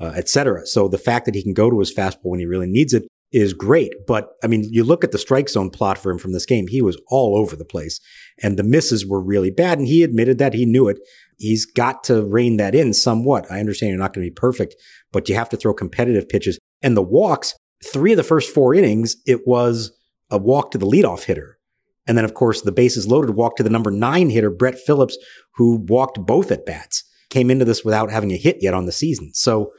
uh, 0.00 0.12
etc. 0.16 0.66
So 0.66 0.86
the 0.86 0.98
fact 0.98 1.24
that 1.24 1.34
he 1.34 1.42
can 1.42 1.54
go 1.54 1.70
to 1.70 1.78
his 1.78 1.94
fastball 1.94 2.24
when 2.24 2.40
he 2.40 2.46
really 2.46 2.66
needs 2.66 2.92
it 2.92 3.04
is 3.32 3.54
great. 3.54 3.92
But 4.06 4.30
I 4.42 4.46
mean, 4.46 4.64
you 4.70 4.84
look 4.84 5.04
at 5.04 5.12
the 5.12 5.18
strike 5.18 5.48
zone 5.48 5.70
plot 5.70 5.98
for 5.98 6.10
him 6.10 6.18
from 6.18 6.32
this 6.32 6.46
game, 6.46 6.66
he 6.68 6.82
was 6.82 7.00
all 7.08 7.36
over 7.36 7.56
the 7.56 7.64
place 7.64 8.00
and 8.42 8.58
the 8.58 8.62
misses 8.62 9.06
were 9.06 9.22
really 9.22 9.50
bad. 9.50 9.78
And 9.78 9.88
he 9.88 10.02
admitted 10.02 10.38
that 10.38 10.54
he 10.54 10.66
knew 10.66 10.88
it. 10.88 10.98
He's 11.38 11.64
got 11.64 12.04
to 12.04 12.24
rein 12.24 12.58
that 12.58 12.74
in 12.74 12.92
somewhat. 12.92 13.50
I 13.50 13.58
understand 13.58 13.90
you're 13.90 13.98
not 13.98 14.12
going 14.12 14.26
to 14.26 14.30
be 14.30 14.34
perfect, 14.34 14.76
but 15.12 15.28
you 15.28 15.34
have 15.34 15.48
to 15.50 15.56
throw 15.56 15.74
competitive 15.74 16.28
pitches 16.28 16.58
and 16.82 16.96
the 16.96 17.02
walks. 17.02 17.54
Three 17.84 18.12
of 18.12 18.16
the 18.16 18.22
first 18.22 18.54
four 18.54 18.74
innings, 18.74 19.16
it 19.26 19.46
was 19.46 19.98
a 20.30 20.38
walk 20.38 20.70
to 20.70 20.78
the 20.78 20.86
leadoff 20.86 21.24
hitter. 21.24 21.58
And 22.06 22.16
then, 22.16 22.24
of 22.24 22.34
course, 22.34 22.62
the 22.62 22.72
bases 22.72 23.06
loaded 23.06 23.34
walk 23.34 23.56
to 23.56 23.62
the 23.62 23.70
number 23.70 23.90
nine 23.90 24.30
hitter, 24.30 24.50
Brett 24.50 24.78
Phillips, 24.78 25.16
who 25.54 25.76
walked 25.88 26.18
both 26.18 26.50
at 26.50 26.66
bats, 26.66 27.04
came 27.30 27.50
into 27.50 27.64
this 27.64 27.84
without 27.84 28.10
having 28.10 28.32
a 28.32 28.36
hit 28.36 28.58
yet 28.60 28.74
on 28.74 28.86
the 28.86 28.92
season. 28.92 29.32
So 29.34 29.72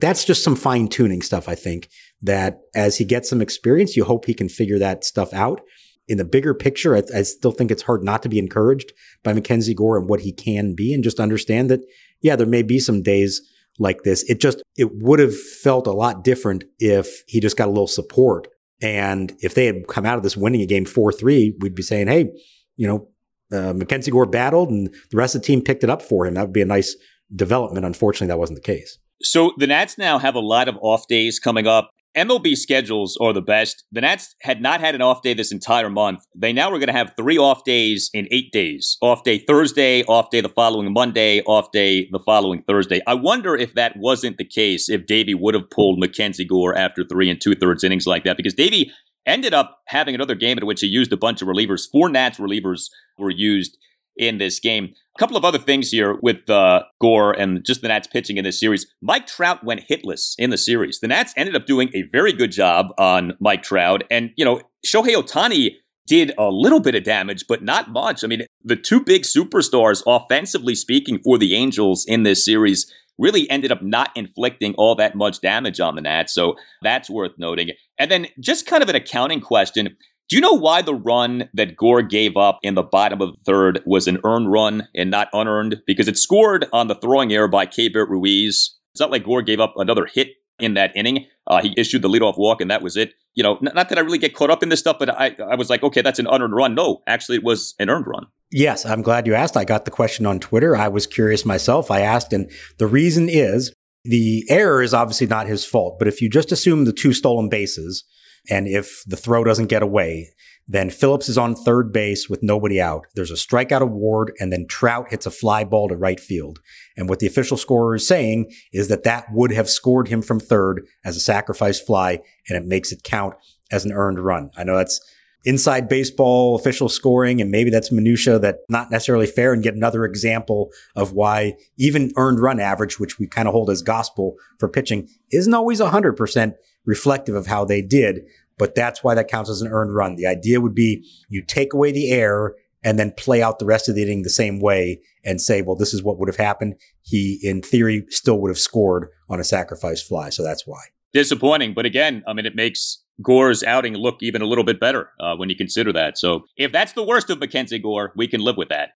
that's 0.00 0.24
just 0.24 0.44
some 0.44 0.56
fine 0.56 0.88
tuning 0.88 1.22
stuff, 1.22 1.48
I 1.48 1.54
think, 1.54 1.88
that 2.26 2.60
as 2.74 2.98
he 2.98 3.04
gets 3.04 3.28
some 3.28 3.40
experience, 3.40 3.96
you 3.96 4.04
hope 4.04 4.26
he 4.26 4.34
can 4.34 4.48
figure 4.48 4.78
that 4.78 5.04
stuff 5.04 5.32
out. 5.32 5.60
In 6.08 6.18
the 6.18 6.24
bigger 6.24 6.54
picture, 6.54 6.96
I, 6.96 7.02
I 7.14 7.22
still 7.22 7.50
think 7.50 7.70
it's 7.70 7.82
hard 7.82 8.04
not 8.04 8.22
to 8.22 8.28
be 8.28 8.38
encouraged 8.38 8.92
by 9.24 9.32
Mackenzie 9.32 9.74
Gore 9.74 9.98
and 9.98 10.08
what 10.08 10.20
he 10.20 10.32
can 10.32 10.74
be 10.74 10.94
and 10.94 11.02
just 11.02 11.18
understand 11.18 11.70
that, 11.70 11.80
yeah, 12.20 12.36
there 12.36 12.46
may 12.46 12.62
be 12.62 12.78
some 12.78 13.02
days 13.02 13.40
like 13.78 14.02
this. 14.02 14.22
It 14.30 14.40
just, 14.40 14.62
it 14.76 14.90
would 14.92 15.18
have 15.18 15.36
felt 15.36 15.86
a 15.86 15.92
lot 15.92 16.22
different 16.22 16.64
if 16.78 17.22
he 17.26 17.40
just 17.40 17.56
got 17.56 17.66
a 17.68 17.72
little 17.72 17.88
support. 17.88 18.48
And 18.80 19.36
if 19.40 19.54
they 19.54 19.66
had 19.66 19.88
come 19.88 20.06
out 20.06 20.16
of 20.16 20.22
this 20.22 20.36
winning 20.36 20.60
a 20.60 20.66
game 20.66 20.84
4 20.84 21.12
3, 21.12 21.56
we'd 21.60 21.74
be 21.74 21.82
saying, 21.82 22.08
hey, 22.08 22.30
you 22.76 22.86
know, 22.86 23.08
uh, 23.52 23.72
Mackenzie 23.72 24.10
Gore 24.10 24.26
battled 24.26 24.70
and 24.70 24.92
the 25.10 25.16
rest 25.16 25.34
of 25.34 25.42
the 25.42 25.46
team 25.46 25.62
picked 25.62 25.84
it 25.84 25.90
up 25.90 26.02
for 26.02 26.26
him. 26.26 26.34
That 26.34 26.42
would 26.42 26.52
be 26.52 26.62
a 26.62 26.66
nice 26.66 26.96
development. 27.34 27.86
Unfortunately, 27.86 28.28
that 28.28 28.38
wasn't 28.38 28.56
the 28.56 28.62
case. 28.62 28.98
So 29.22 29.52
the 29.56 29.66
Nats 29.66 29.96
now 29.96 30.18
have 30.18 30.34
a 30.34 30.40
lot 30.40 30.68
of 30.68 30.76
off 30.80 31.08
days 31.08 31.38
coming 31.38 31.66
up. 31.66 31.90
MLB 32.16 32.56
schedules 32.56 33.18
are 33.20 33.34
the 33.34 33.42
best. 33.42 33.84
The 33.92 34.00
Nats 34.00 34.34
had 34.40 34.62
not 34.62 34.80
had 34.80 34.94
an 34.94 35.02
off 35.02 35.20
day 35.20 35.34
this 35.34 35.52
entire 35.52 35.90
month. 35.90 36.24
They 36.34 36.50
now 36.50 36.68
are 36.68 36.78
going 36.78 36.86
to 36.86 36.92
have 36.94 37.12
three 37.14 37.36
off 37.36 37.62
days 37.62 38.08
in 38.14 38.26
eight 38.30 38.50
days. 38.52 38.96
Off 39.02 39.22
day 39.22 39.38
Thursday, 39.38 40.02
off 40.04 40.30
day 40.30 40.40
the 40.40 40.48
following 40.48 40.94
Monday, 40.94 41.42
off 41.42 41.70
day 41.72 42.08
the 42.10 42.18
following 42.18 42.62
Thursday. 42.62 43.02
I 43.06 43.12
wonder 43.12 43.54
if 43.54 43.74
that 43.74 43.98
wasn't 43.98 44.38
the 44.38 44.46
case, 44.46 44.88
if 44.88 45.04
Davey 45.04 45.34
would 45.34 45.52
have 45.52 45.68
pulled 45.68 45.98
Mackenzie 45.98 46.46
Gore 46.46 46.74
after 46.74 47.04
three 47.04 47.28
and 47.28 47.38
two 47.38 47.54
thirds 47.54 47.84
innings 47.84 48.06
like 48.06 48.24
that, 48.24 48.38
because 48.38 48.54
Davey 48.54 48.90
ended 49.26 49.52
up 49.52 49.80
having 49.88 50.14
another 50.14 50.34
game 50.34 50.56
in 50.56 50.64
which 50.64 50.80
he 50.80 50.86
used 50.86 51.12
a 51.12 51.18
bunch 51.18 51.42
of 51.42 51.48
relievers. 51.48 51.86
Four 51.92 52.08
Nats 52.08 52.38
relievers 52.38 52.88
were 53.18 53.30
used 53.30 53.76
in 54.16 54.38
this 54.38 54.60
game. 54.60 54.94
A 55.16 55.18
couple 55.18 55.36
of 55.36 55.44
other 55.44 55.58
things 55.58 55.90
here 55.90 56.18
with 56.22 56.48
uh, 56.50 56.82
Gore 57.00 57.32
and 57.32 57.64
just 57.64 57.82
the 57.82 57.88
Nats 57.88 58.06
pitching 58.06 58.36
in 58.36 58.44
this 58.44 58.60
series. 58.60 58.86
Mike 59.00 59.26
Trout 59.26 59.64
went 59.64 59.88
hitless 59.88 60.34
in 60.38 60.50
the 60.50 60.58
series. 60.58 61.00
The 61.00 61.08
Nats 61.08 61.32
ended 61.36 61.56
up 61.56 61.66
doing 61.66 61.90
a 61.94 62.02
very 62.02 62.32
good 62.32 62.52
job 62.52 62.88
on 62.98 63.32
Mike 63.40 63.62
Trout. 63.62 64.04
And, 64.10 64.30
you 64.36 64.44
know, 64.44 64.60
Shohei 64.86 65.14
Ohtani 65.14 65.76
did 66.06 66.32
a 66.38 66.50
little 66.50 66.80
bit 66.80 66.94
of 66.94 67.02
damage, 67.02 67.46
but 67.48 67.62
not 67.62 67.90
much. 67.90 68.22
I 68.22 68.26
mean, 68.26 68.42
the 68.62 68.76
two 68.76 69.00
big 69.00 69.22
superstars, 69.22 70.02
offensively 70.06 70.74
speaking, 70.74 71.18
for 71.18 71.38
the 71.38 71.54
Angels 71.54 72.04
in 72.06 72.22
this 72.22 72.44
series 72.44 72.92
really 73.18 73.48
ended 73.50 73.72
up 73.72 73.82
not 73.82 74.10
inflicting 74.14 74.74
all 74.74 74.94
that 74.94 75.14
much 75.14 75.40
damage 75.40 75.80
on 75.80 75.94
the 75.94 76.02
Nats. 76.02 76.34
So 76.34 76.54
that's 76.82 77.08
worth 77.08 77.32
noting. 77.38 77.70
And 77.98 78.10
then 78.10 78.26
just 78.38 78.66
kind 78.66 78.82
of 78.82 78.88
an 78.88 78.96
accounting 78.96 79.40
question. 79.40 79.96
Do 80.28 80.34
you 80.34 80.42
know 80.42 80.54
why 80.54 80.82
the 80.82 80.94
run 80.94 81.48
that 81.54 81.76
Gore 81.76 82.02
gave 82.02 82.36
up 82.36 82.58
in 82.62 82.74
the 82.74 82.82
bottom 82.82 83.22
of 83.22 83.30
the 83.30 83.40
third 83.44 83.80
was 83.86 84.08
an 84.08 84.18
earned 84.24 84.50
run 84.50 84.88
and 84.92 85.08
not 85.08 85.28
unearned? 85.32 85.82
Because 85.86 86.08
it 86.08 86.18
scored 86.18 86.66
on 86.72 86.88
the 86.88 86.96
throwing 86.96 87.32
error 87.32 87.46
by 87.46 87.64
Keibert 87.64 88.08
Ruiz. 88.08 88.76
It's 88.92 89.00
not 89.00 89.12
like 89.12 89.24
Gore 89.24 89.42
gave 89.42 89.60
up 89.60 89.74
another 89.76 90.04
hit 90.04 90.30
in 90.58 90.74
that 90.74 90.90
inning. 90.96 91.26
Uh, 91.46 91.62
he 91.62 91.74
issued 91.76 92.02
the 92.02 92.08
leadoff 92.08 92.36
walk, 92.38 92.60
and 92.60 92.68
that 92.72 92.82
was 92.82 92.96
it. 92.96 93.14
You 93.34 93.44
know, 93.44 93.58
not, 93.60 93.76
not 93.76 93.88
that 93.88 93.98
I 93.98 94.00
really 94.00 94.18
get 94.18 94.34
caught 94.34 94.50
up 94.50 94.64
in 94.64 94.68
this 94.68 94.80
stuff, 94.80 94.96
but 94.98 95.10
I, 95.10 95.36
I 95.48 95.54
was 95.54 95.70
like, 95.70 95.84
okay, 95.84 96.02
that's 96.02 96.18
an 96.18 96.26
unearned 96.26 96.56
run. 96.56 96.74
No, 96.74 97.02
actually, 97.06 97.36
it 97.36 97.44
was 97.44 97.76
an 97.78 97.88
earned 97.88 98.08
run. 98.08 98.26
Yes, 98.50 98.84
I'm 98.84 99.02
glad 99.02 99.28
you 99.28 99.34
asked. 99.34 99.56
I 99.56 99.64
got 99.64 99.84
the 99.84 99.92
question 99.92 100.26
on 100.26 100.40
Twitter. 100.40 100.76
I 100.76 100.88
was 100.88 101.06
curious 101.06 101.44
myself. 101.44 101.88
I 101.88 102.00
asked, 102.00 102.32
and 102.32 102.50
the 102.78 102.88
reason 102.88 103.28
is 103.28 103.72
the 104.04 104.44
error 104.48 104.82
is 104.82 104.92
obviously 104.92 105.28
not 105.28 105.46
his 105.46 105.64
fault. 105.64 106.00
But 106.00 106.08
if 106.08 106.20
you 106.20 106.28
just 106.28 106.50
assume 106.50 106.84
the 106.84 106.92
two 106.92 107.12
stolen 107.12 107.48
bases, 107.48 108.02
and 108.50 108.66
if 108.68 109.02
the 109.06 109.16
throw 109.16 109.44
doesn't 109.44 109.66
get 109.66 109.82
away, 109.82 110.28
then 110.68 110.90
Phillips 110.90 111.28
is 111.28 111.38
on 111.38 111.54
third 111.54 111.92
base 111.92 112.28
with 112.28 112.42
nobody 112.42 112.80
out. 112.80 113.06
There's 113.14 113.30
a 113.30 113.34
strikeout 113.34 113.82
award, 113.82 114.32
and 114.40 114.52
then 114.52 114.66
Trout 114.68 115.10
hits 115.10 115.26
a 115.26 115.30
fly 115.30 115.64
ball 115.64 115.88
to 115.88 115.96
right 115.96 116.18
field. 116.18 116.58
And 116.96 117.08
what 117.08 117.20
the 117.20 117.26
official 117.26 117.56
scorer 117.56 117.94
is 117.94 118.06
saying 118.06 118.50
is 118.72 118.88
that 118.88 119.04
that 119.04 119.26
would 119.32 119.52
have 119.52 119.70
scored 119.70 120.08
him 120.08 120.22
from 120.22 120.40
third 120.40 120.86
as 121.04 121.16
a 121.16 121.20
sacrifice 121.20 121.80
fly, 121.80 122.20
and 122.48 122.56
it 122.56 122.66
makes 122.66 122.90
it 122.90 123.04
count 123.04 123.34
as 123.70 123.84
an 123.84 123.92
earned 123.92 124.18
run. 124.18 124.50
I 124.56 124.64
know 124.64 124.76
that's 124.76 125.00
inside 125.44 125.88
baseball 125.88 126.56
official 126.56 126.88
scoring, 126.88 127.40
and 127.40 127.50
maybe 127.50 127.70
that's 127.70 127.92
minutia 127.92 128.38
that 128.40 128.58
not 128.68 128.90
necessarily 128.90 129.26
fair. 129.26 129.52
And 129.52 129.62
get 129.62 129.76
another 129.76 130.04
example 130.04 130.70
of 130.96 131.12
why 131.12 131.54
even 131.78 132.12
earned 132.16 132.40
run 132.40 132.58
average, 132.58 132.98
which 132.98 133.18
we 133.20 133.28
kind 133.28 133.46
of 133.46 133.52
hold 133.52 133.70
as 133.70 133.82
gospel 133.82 134.34
for 134.58 134.68
pitching, 134.68 135.08
isn't 135.30 135.54
always 135.54 135.80
100% 135.80 136.54
reflective 136.86 137.34
of 137.34 137.46
how 137.46 137.64
they 137.64 137.82
did 137.82 138.20
but 138.58 138.74
that's 138.74 139.04
why 139.04 139.14
that 139.14 139.28
counts 139.28 139.50
as 139.50 139.60
an 139.60 139.68
earned 139.68 139.94
run. 139.94 140.16
The 140.16 140.26
idea 140.26 140.60
would 140.60 140.74
be 140.74 141.06
you 141.28 141.42
take 141.42 141.72
away 141.72 141.92
the 141.92 142.10
error 142.10 142.56
and 142.82 142.98
then 142.98 143.12
play 143.12 143.42
out 143.42 143.58
the 143.58 143.66
rest 143.66 143.88
of 143.88 143.94
the 143.94 144.02
inning 144.02 144.22
the 144.22 144.30
same 144.30 144.60
way 144.60 145.00
and 145.24 145.40
say, 145.40 145.60
well, 145.60 145.76
this 145.76 145.92
is 145.92 146.02
what 146.02 146.18
would 146.18 146.28
have 146.28 146.36
happened. 146.36 146.76
He, 147.02 147.38
in 147.42 147.62
theory, 147.62 148.04
still 148.08 148.40
would 148.40 148.50
have 148.50 148.58
scored 148.58 149.08
on 149.28 149.40
a 149.40 149.44
sacrifice 149.44 150.02
fly. 150.02 150.30
So 150.30 150.42
that's 150.42 150.66
why. 150.66 150.80
Disappointing. 151.12 151.74
But 151.74 151.86
again, 151.86 152.22
I 152.26 152.32
mean, 152.32 152.46
it 152.46 152.54
makes 152.54 153.02
Gore's 153.22 153.64
outing 153.64 153.94
look 153.94 154.22
even 154.22 154.42
a 154.42 154.46
little 154.46 154.64
bit 154.64 154.78
better 154.78 155.10
uh, 155.18 155.34
when 155.36 155.48
you 155.48 155.56
consider 155.56 155.92
that. 155.94 156.16
So 156.16 156.44
if 156.56 156.70
that's 156.72 156.92
the 156.92 157.02
worst 157.02 157.30
of 157.30 157.40
Mackenzie 157.40 157.78
Gore, 157.78 158.12
we 158.14 158.28
can 158.28 158.40
live 158.40 158.56
with 158.56 158.68
that. 158.68 158.90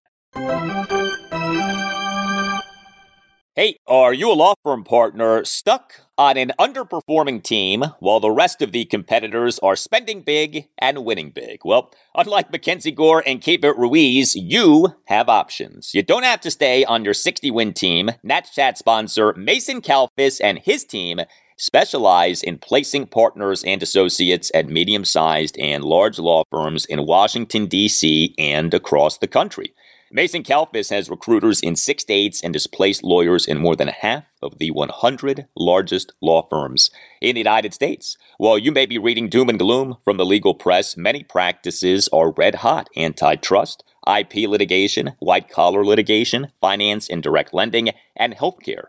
Hey, 3.55 3.75
are 3.85 4.13
you 4.13 4.31
a 4.31 4.33
law 4.33 4.53
firm 4.63 4.85
partner 4.85 5.43
stuck 5.43 5.93
on 6.21 6.37
an 6.37 6.51
underperforming 6.59 7.41
team 7.41 7.83
while 7.99 8.19
the 8.19 8.29
rest 8.29 8.61
of 8.61 8.71
the 8.71 8.85
competitors 8.85 9.57
are 9.59 9.75
spending 9.75 10.21
big 10.21 10.67
and 10.77 11.03
winning 11.03 11.31
big? 11.31 11.61
Well, 11.65 11.91
unlike 12.13 12.51
Mackenzie 12.51 12.91
Gore 12.91 13.23
and 13.25 13.41
Keibert 13.41 13.75
Ruiz, 13.75 14.35
you 14.35 14.89
have 15.05 15.29
options. 15.29 15.95
You 15.95 16.03
don't 16.03 16.21
have 16.21 16.39
to 16.41 16.51
stay 16.51 16.85
on 16.85 17.03
your 17.03 17.15
60 17.15 17.49
win 17.49 17.73
team. 17.73 18.11
Nats 18.21 18.53
Chat 18.53 18.77
sponsor 18.77 19.33
Mason 19.33 19.81
Kalfis 19.81 20.39
and 20.43 20.59
his 20.59 20.85
team 20.85 21.21
specialize 21.57 22.43
in 22.43 22.59
placing 22.59 23.07
partners 23.07 23.63
and 23.63 23.81
associates 23.81 24.51
at 24.53 24.69
medium 24.69 25.03
sized 25.03 25.57
and 25.57 25.83
large 25.83 26.19
law 26.19 26.43
firms 26.51 26.85
in 26.85 27.07
Washington, 27.07 27.65
D.C. 27.65 28.35
and 28.37 28.75
across 28.75 29.17
the 29.17 29.27
country. 29.27 29.73
Mason 30.13 30.43
Kalfis 30.43 30.89
has 30.89 31.09
recruiters 31.09 31.61
in 31.61 31.77
six 31.77 32.03
states 32.03 32.43
and 32.43 32.53
has 32.53 32.67
placed 32.67 33.01
lawyers 33.01 33.47
in 33.47 33.57
more 33.57 33.77
than 33.77 33.87
half 33.87 34.25
of 34.41 34.57
the 34.57 34.69
100 34.69 35.47
largest 35.55 36.11
law 36.21 36.45
firms 36.49 36.91
in 37.21 37.35
the 37.35 37.39
United 37.39 37.73
States. 37.73 38.17
While 38.37 38.57
you 38.57 38.73
may 38.73 38.85
be 38.85 38.97
reading 38.97 39.29
doom 39.29 39.47
and 39.47 39.57
gloom 39.57 39.97
from 40.03 40.17
the 40.17 40.25
legal 40.25 40.53
press, 40.53 40.97
many 40.97 41.23
practices 41.23 42.09
are 42.11 42.31
red 42.31 42.55
hot 42.55 42.89
antitrust, 42.97 43.85
IP 44.05 44.49
litigation, 44.49 45.13
white 45.19 45.47
collar 45.47 45.85
litigation, 45.85 46.47
finance 46.59 47.09
and 47.09 47.23
direct 47.23 47.53
lending, 47.53 47.91
and 48.17 48.35
healthcare. 48.35 48.87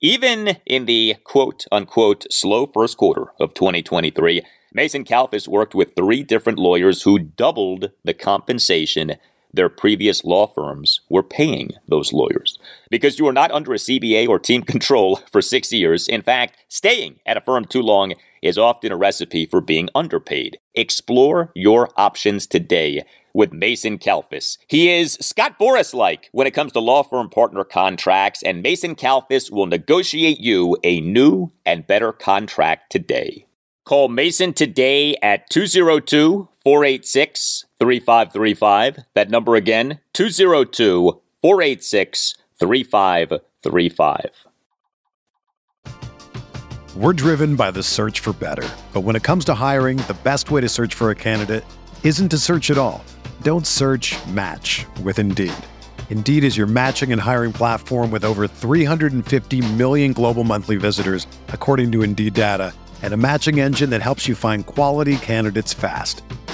Even 0.00 0.58
in 0.66 0.84
the 0.84 1.16
quote 1.24 1.64
unquote 1.72 2.32
slow 2.32 2.66
first 2.66 2.96
quarter 2.96 3.32
of 3.40 3.54
2023, 3.54 4.42
Mason 4.72 5.04
Kalfis 5.04 5.48
worked 5.48 5.74
with 5.74 5.96
three 5.96 6.22
different 6.22 6.60
lawyers 6.60 7.02
who 7.02 7.18
doubled 7.18 7.90
the 8.04 8.14
compensation 8.14 9.16
their 9.52 9.68
previous 9.68 10.24
law 10.24 10.46
firms 10.46 11.00
were 11.08 11.22
paying 11.22 11.70
those 11.88 12.12
lawyers. 12.12 12.58
Because 12.90 13.18
you 13.18 13.26
are 13.26 13.32
not 13.32 13.50
under 13.50 13.72
a 13.72 13.76
CBA 13.76 14.28
or 14.28 14.38
team 14.38 14.62
control 14.74 15.16
for 15.30 15.42
six 15.42 15.72
years. 15.72 16.08
In 16.08 16.22
fact, 16.22 16.56
staying 16.68 17.20
at 17.26 17.36
a 17.36 17.40
firm 17.40 17.64
too 17.64 17.82
long 17.82 18.14
is 18.42 18.58
often 18.58 18.92
a 18.92 18.96
recipe 18.96 19.46
for 19.46 19.60
being 19.60 19.88
underpaid. 19.94 20.58
Explore 20.74 21.52
your 21.54 21.90
options 21.96 22.46
today 22.46 23.02
with 23.34 23.52
Mason 23.52 23.98
Kalfis. 23.98 24.58
He 24.68 24.90
is 24.90 25.16
Scott 25.20 25.58
Boras 25.58 25.94
like 25.94 26.28
when 26.32 26.46
it 26.46 26.52
comes 26.52 26.72
to 26.72 26.80
law 26.80 27.02
firm 27.02 27.28
partner 27.28 27.64
contracts, 27.64 28.42
and 28.42 28.62
Mason 28.62 28.94
Kalfis 28.96 29.50
will 29.50 29.66
negotiate 29.66 30.40
you 30.40 30.76
a 30.82 31.00
new 31.00 31.52
and 31.64 31.86
better 31.86 32.12
contract 32.12 32.90
today. 32.90 33.46
Call 33.84 34.08
Mason 34.08 34.52
today 34.52 35.16
at 35.22 35.48
202 35.50 36.48
486 36.62 37.64
3535. 37.78 39.04
That 39.14 39.30
number 39.30 39.54
again, 39.56 40.00
202 40.12 41.20
486 41.40 42.34
3535. 42.58 44.30
We're 46.96 47.12
driven 47.12 47.54
by 47.56 47.70
the 47.70 47.82
search 47.82 48.18
for 48.18 48.32
better. 48.32 48.68
But 48.92 49.02
when 49.02 49.14
it 49.16 49.22
comes 49.22 49.44
to 49.44 49.54
hiring, 49.54 49.98
the 49.98 50.18
best 50.24 50.50
way 50.50 50.60
to 50.60 50.68
search 50.68 50.92
for 50.92 51.10
a 51.10 51.14
candidate 51.14 51.64
isn't 52.02 52.30
to 52.30 52.38
search 52.38 52.70
at 52.70 52.78
all. 52.78 53.04
Don't 53.42 53.66
search 53.66 54.16
match 54.26 54.84
with 55.02 55.18
Indeed. 55.18 55.54
Indeed 56.10 56.42
is 56.42 56.56
your 56.56 56.66
matching 56.66 57.12
and 57.12 57.20
hiring 57.20 57.52
platform 57.52 58.10
with 58.10 58.24
over 58.24 58.48
350 58.48 59.72
million 59.74 60.12
global 60.12 60.42
monthly 60.42 60.76
visitors, 60.76 61.28
according 61.48 61.92
to 61.92 62.02
Indeed 62.02 62.34
data, 62.34 62.74
and 63.02 63.14
a 63.14 63.16
matching 63.16 63.60
engine 63.60 63.90
that 63.90 64.02
helps 64.02 64.26
you 64.26 64.34
find 64.34 64.66
quality 64.66 65.16
candidates 65.18 65.72
fast. 65.72 66.24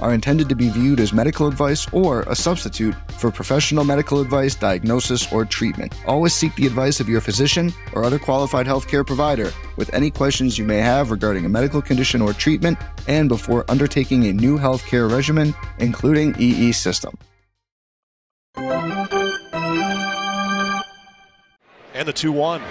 are 0.00 0.14
intended 0.14 0.48
to 0.48 0.54
be 0.54 0.68
viewed 0.68 1.00
as 1.00 1.12
medical 1.12 1.46
advice 1.46 1.86
or 1.92 2.22
a 2.22 2.34
substitute 2.34 2.94
for 3.18 3.30
professional 3.30 3.84
medical 3.84 4.20
advice, 4.20 4.54
diagnosis, 4.54 5.32
or 5.32 5.44
treatment. 5.44 5.94
Always 6.06 6.34
seek 6.34 6.54
the 6.54 6.66
advice 6.66 7.00
of 7.00 7.08
your 7.08 7.20
physician 7.20 7.72
or 7.92 8.04
other 8.04 8.18
qualified 8.18 8.66
healthcare 8.66 9.06
provider 9.06 9.52
with 9.76 9.92
any 9.94 10.10
questions 10.10 10.58
you 10.58 10.64
may 10.64 10.78
have 10.78 11.10
regarding 11.10 11.44
a 11.44 11.48
medical 11.48 11.82
condition 11.82 12.22
or 12.22 12.32
treatment 12.32 12.78
and 13.08 13.28
before 13.28 13.64
undertaking 13.68 14.26
a 14.26 14.32
new 14.32 14.58
healthcare 14.58 15.10
regimen, 15.10 15.54
including 15.78 16.34
EE 16.38 16.72
system. 16.72 17.16
And 21.94 22.08
the 22.08 22.12
2 22.12 22.32
1. 22.32 22.62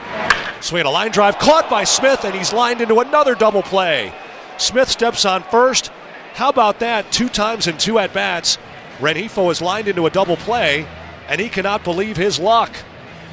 Swing 0.62 0.86
a 0.86 0.90
line 0.90 1.12
drive 1.12 1.40
caught 1.40 1.70
by 1.70 1.84
Smith, 1.84 2.26
and 2.26 2.36
he's 2.36 2.52
lined 2.52 2.82
into 2.82 3.00
another 3.00 3.36
double 3.36 3.62
play. 3.62 4.14
Smith 4.58 4.90
steps 4.90 5.24
on 5.24 5.44
first. 5.44 5.92
How 6.34 6.50
about 6.50 6.80
that? 6.80 7.12
Two 7.12 7.30
times 7.30 7.68
in 7.68 7.78
two 7.78 8.00
at 8.00 8.14
bats. 8.14 8.58
Rengifo 9.00 9.52
is 9.52 9.62
lined 9.62 9.88
into 9.88 10.06
a 10.06 10.10
double 10.10 10.38
play, 10.38 10.88
and 11.28 11.40
he 11.40 11.50
cannot 11.50 11.84
believe 11.84 12.18
his 12.18 12.40
luck. 12.40 12.76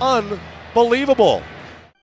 Unbelievable. 0.00 1.42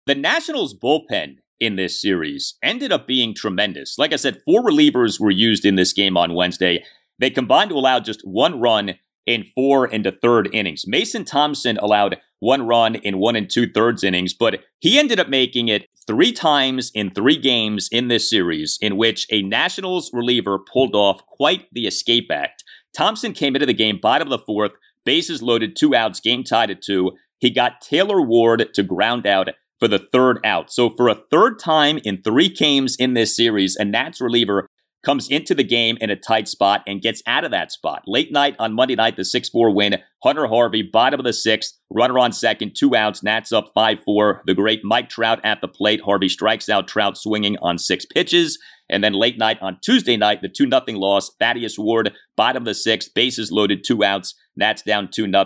The 0.05 0.15
Nationals 0.15 0.73
bullpen 0.73 1.37
in 1.59 1.75
this 1.75 2.01
series 2.01 2.55
ended 2.61 2.91
up 2.91 3.07
being 3.07 3.33
tremendous. 3.33 3.97
Like 3.97 4.11
I 4.11 4.17
said, 4.17 4.41
four 4.45 4.61
relievers 4.61 5.19
were 5.19 5.31
used 5.31 5.65
in 5.65 5.75
this 5.75 5.93
game 5.93 6.17
on 6.17 6.33
Wednesday. 6.33 6.83
They 7.19 7.29
combined 7.29 7.69
to 7.69 7.75
allow 7.75 7.99
just 7.99 8.21
one 8.23 8.59
run 8.59 8.95
in 9.25 9.45
four 9.55 9.85
and 9.85 10.05
a 10.05 10.11
third 10.11 10.49
innings. 10.53 10.85
Mason 10.87 11.25
Thompson 11.25 11.77
allowed 11.77 12.17
one 12.39 12.67
run 12.67 12.95
in 12.95 13.19
one 13.19 13.35
and 13.35 13.49
two 13.49 13.67
thirds 13.71 14.03
innings, 14.03 14.33
but 14.33 14.59
he 14.79 14.99
ended 14.99 15.19
up 15.19 15.29
making 15.29 15.69
it 15.69 15.87
three 16.05 16.33
times 16.33 16.91
in 16.93 17.09
three 17.09 17.37
games 17.37 17.87
in 17.91 18.09
this 18.09 18.29
series 18.29 18.77
in 18.81 18.97
which 18.97 19.25
a 19.31 19.41
Nationals 19.41 20.11
reliever 20.13 20.59
pulled 20.59 20.95
off 20.95 21.25
quite 21.25 21.67
the 21.71 21.87
escape 21.87 22.29
act. 22.31 22.63
Thompson 22.95 23.33
came 23.33 23.55
into 23.55 23.65
the 23.65 23.73
game 23.73 23.99
bottom 24.01 24.27
of 24.31 24.39
the 24.39 24.45
fourth, 24.45 24.73
bases 25.05 25.41
loaded, 25.41 25.75
two 25.75 25.95
outs, 25.95 26.19
game 26.19 26.43
tied 26.43 26.69
at 26.69 26.81
two. 26.81 27.11
He 27.39 27.49
got 27.49 27.81
Taylor 27.81 28.21
Ward 28.21 28.73
to 28.73 28.83
ground 28.83 29.25
out 29.25 29.49
for 29.79 29.87
the 29.87 29.99
third 29.99 30.39
out. 30.45 30.71
So 30.71 30.89
for 30.89 31.09
a 31.09 31.21
third 31.31 31.59
time 31.59 31.99
in 32.03 32.21
three 32.21 32.49
games 32.49 32.95
in 32.97 33.15
this 33.15 33.35
series, 33.35 33.75
a 33.75 33.83
Nats 33.83 34.21
reliever 34.21 34.67
comes 35.03 35.27
into 35.29 35.53
the 35.53 35.63
game 35.63 35.97
in 36.01 36.09
a 36.09 36.15
tight 36.15 36.47
spot 36.47 36.81
and 36.87 37.01
gets 37.01 37.21
out 37.27 37.43
of 37.43 37.51
that 37.51 37.71
spot. 37.71 38.03
Late 38.07 38.31
night 38.31 38.55
on 38.57 38.73
Monday 38.73 38.95
night, 38.95 39.17
the 39.17 39.25
6 39.25 39.49
4 39.49 39.69
win. 39.71 39.97
Hunter 40.23 40.47
Harvey, 40.47 40.81
bottom 40.81 41.19
of 41.19 41.25
the 41.25 41.33
sixth, 41.33 41.77
runner 41.89 42.17
on 42.17 42.31
second, 42.31 42.75
two 42.77 42.95
outs, 42.95 43.23
Nats 43.23 43.51
up 43.51 43.65
5 43.73 43.99
4. 44.03 44.43
The 44.45 44.53
great 44.53 44.81
Mike 44.83 45.09
Trout 45.09 45.39
at 45.43 45.61
the 45.61 45.67
plate. 45.67 46.01
Harvey 46.01 46.29
strikes 46.29 46.69
out 46.69 46.87
Trout 46.87 47.17
swinging 47.17 47.57
on 47.61 47.77
six 47.77 48.05
pitches. 48.05 48.57
And 48.89 49.03
then 49.03 49.13
late 49.13 49.37
night 49.37 49.57
on 49.61 49.79
Tuesday 49.81 50.17
night, 50.17 50.41
the 50.41 50.49
2 50.49 50.69
0 50.69 50.99
loss. 50.99 51.31
Thaddeus 51.39 51.77
Ward, 51.77 52.13
bottom 52.37 52.63
of 52.63 52.65
the 52.65 52.75
sixth, 52.75 53.13
bases 53.13 53.51
loaded, 53.51 53.83
two 53.83 54.03
outs. 54.03 54.35
Nats 54.55 54.83
down 54.83 55.09
2 55.11 55.29
0, 55.29 55.45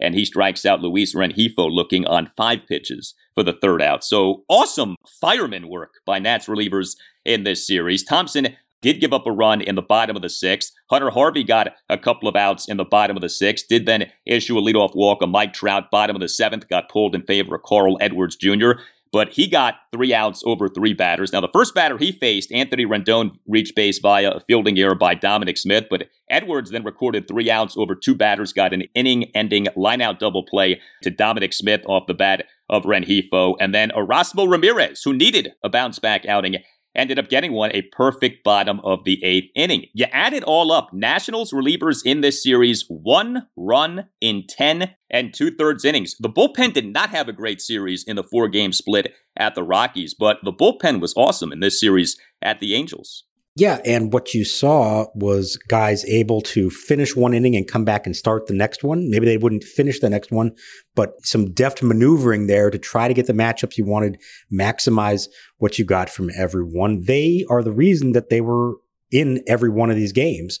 and 0.00 0.14
he 0.14 0.24
strikes 0.24 0.66
out 0.66 0.80
Luis 0.80 1.14
Rengifo 1.14 1.70
looking 1.70 2.06
on 2.06 2.30
five 2.36 2.66
pitches 2.66 3.14
for 3.34 3.42
the 3.44 3.52
third 3.52 3.80
out. 3.80 4.02
So 4.02 4.42
awesome 4.48 4.96
fireman 5.20 5.68
work 5.68 5.94
by 6.04 6.18
Nats 6.18 6.46
relievers 6.46 6.96
in 7.24 7.44
this 7.44 7.66
series. 7.66 8.02
Thompson 8.02 8.56
did 8.80 9.00
give 9.00 9.12
up 9.12 9.26
a 9.26 9.32
run 9.32 9.60
in 9.60 9.74
the 9.74 9.82
bottom 9.82 10.16
of 10.16 10.22
the 10.22 10.30
sixth. 10.30 10.72
Hunter 10.90 11.10
Harvey 11.10 11.44
got 11.44 11.74
a 11.88 11.98
couple 11.98 12.28
of 12.28 12.36
outs 12.36 12.68
in 12.68 12.76
the 12.76 12.84
bottom 12.84 13.16
of 13.16 13.20
the 13.20 13.28
sixth, 13.28 13.66
did 13.68 13.86
then 13.86 14.10
issue 14.26 14.58
a 14.58 14.62
leadoff 14.62 14.94
walk. 14.94 15.22
A 15.22 15.26
Mike 15.26 15.52
Trout, 15.52 15.90
bottom 15.90 16.16
of 16.16 16.20
the 16.20 16.28
seventh, 16.28 16.68
got 16.68 16.88
pulled 16.88 17.14
in 17.14 17.22
favor 17.22 17.54
of 17.54 17.62
Carl 17.62 17.98
Edwards 18.00 18.36
Jr., 18.36 18.72
but 19.10 19.30
he 19.30 19.46
got 19.46 19.76
three 19.90 20.12
outs 20.12 20.42
over 20.44 20.68
three 20.68 20.92
batters. 20.92 21.32
Now, 21.32 21.40
the 21.40 21.48
first 21.52 21.74
batter 21.74 21.96
he 21.96 22.12
faced, 22.12 22.52
Anthony 22.52 22.84
Rendon, 22.84 23.30
reached 23.46 23.74
base 23.74 23.98
via 23.98 24.32
a 24.32 24.40
fielding 24.40 24.78
error 24.78 24.94
by 24.94 25.14
Dominic 25.14 25.56
Smith, 25.56 25.86
but 25.88 26.08
Edwards 26.28 26.70
then 26.70 26.84
recorded 26.84 27.26
three 27.26 27.50
outs 27.50 27.74
over 27.76 27.94
two 27.94 28.14
batters, 28.14 28.52
got 28.52 28.74
an 28.74 28.84
inning 28.94 29.30
ending 29.34 29.66
lineout 29.76 30.18
double 30.18 30.44
play 30.44 30.80
to 31.02 31.10
Dominic 31.10 31.54
Smith 31.54 31.80
off 31.86 32.06
the 32.06 32.14
bat 32.14 32.44
of 32.68 32.82
Rengifo, 32.82 33.56
and 33.58 33.74
then 33.74 33.90
Erasmo 33.90 34.46
Ramirez, 34.46 35.02
who 35.02 35.14
needed 35.14 35.52
a 35.64 35.70
bounce 35.70 35.98
back 35.98 36.26
outing 36.26 36.56
ended 36.98 37.18
up 37.18 37.28
getting 37.28 37.52
one 37.52 37.70
a 37.72 37.82
perfect 37.82 38.44
bottom 38.44 38.80
of 38.80 39.04
the 39.04 39.22
eighth 39.24 39.50
inning. 39.54 39.86
You 39.94 40.06
add 40.12 40.34
it 40.34 40.42
all 40.42 40.72
up, 40.72 40.92
Nationals 40.92 41.52
relievers 41.52 42.02
in 42.04 42.20
this 42.20 42.42
series, 42.42 42.84
one 42.88 43.46
run 43.56 44.08
in 44.20 44.44
10 44.48 44.94
and 45.10 45.32
two 45.32 45.50
thirds 45.50 45.84
innings. 45.84 46.16
The 46.18 46.28
bullpen 46.28 46.74
did 46.74 46.92
not 46.92 47.10
have 47.10 47.28
a 47.28 47.32
great 47.32 47.60
series 47.60 48.04
in 48.04 48.16
the 48.16 48.24
four 48.24 48.48
game 48.48 48.72
split 48.72 49.14
at 49.36 49.54
the 49.54 49.62
Rockies, 49.62 50.14
but 50.14 50.38
the 50.42 50.52
bullpen 50.52 51.00
was 51.00 51.14
awesome 51.16 51.52
in 51.52 51.60
this 51.60 51.80
series 51.80 52.18
at 52.42 52.60
the 52.60 52.74
Angels. 52.74 53.24
Yeah, 53.58 53.80
and 53.84 54.12
what 54.12 54.34
you 54.34 54.44
saw 54.44 55.06
was 55.16 55.56
guys 55.56 56.04
able 56.04 56.42
to 56.42 56.70
finish 56.70 57.16
one 57.16 57.34
inning 57.34 57.56
and 57.56 57.66
come 57.66 57.84
back 57.84 58.06
and 58.06 58.14
start 58.14 58.46
the 58.46 58.54
next 58.54 58.84
one. 58.84 59.10
Maybe 59.10 59.26
they 59.26 59.36
wouldn't 59.36 59.64
finish 59.64 59.98
the 59.98 60.08
next 60.08 60.30
one, 60.30 60.52
but 60.94 61.14
some 61.26 61.50
deft 61.50 61.82
maneuvering 61.82 62.46
there 62.46 62.70
to 62.70 62.78
try 62.78 63.08
to 63.08 63.14
get 63.14 63.26
the 63.26 63.32
matchups 63.32 63.76
you 63.76 63.84
wanted, 63.84 64.20
maximize 64.52 65.26
what 65.56 65.76
you 65.76 65.84
got 65.84 66.08
from 66.08 66.30
everyone. 66.36 67.02
They 67.02 67.44
are 67.50 67.64
the 67.64 67.72
reason 67.72 68.12
that 68.12 68.30
they 68.30 68.40
were 68.40 68.76
in 69.10 69.42
every 69.48 69.70
one 69.70 69.90
of 69.90 69.96
these 69.96 70.12
games. 70.12 70.60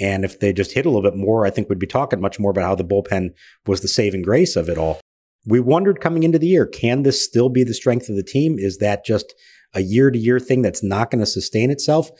And 0.00 0.24
if 0.24 0.40
they 0.40 0.54
just 0.54 0.72
hit 0.72 0.86
a 0.86 0.88
little 0.88 1.02
bit 1.02 1.18
more, 1.18 1.44
I 1.44 1.50
think 1.50 1.68
we'd 1.68 1.78
be 1.78 1.86
talking 1.86 2.18
much 2.18 2.40
more 2.40 2.50
about 2.50 2.64
how 2.64 2.74
the 2.74 2.82
bullpen 2.82 3.34
was 3.66 3.82
the 3.82 3.88
saving 3.88 4.22
grace 4.22 4.56
of 4.56 4.70
it 4.70 4.78
all. 4.78 5.02
We 5.44 5.60
wondered 5.60 6.00
coming 6.00 6.22
into 6.22 6.38
the 6.38 6.46
year, 6.46 6.64
can 6.66 7.02
this 7.02 7.22
still 7.22 7.50
be 7.50 7.62
the 7.62 7.74
strength 7.74 8.08
of 8.08 8.16
the 8.16 8.22
team? 8.22 8.56
Is 8.58 8.78
that 8.78 9.04
just 9.04 9.34
a 9.74 9.80
year 9.80 10.10
to 10.10 10.18
year 10.18 10.40
thing 10.40 10.62
that's 10.62 10.82
not 10.82 11.10
going 11.10 11.20
to 11.20 11.26
sustain 11.26 11.70
itself? 11.70 12.10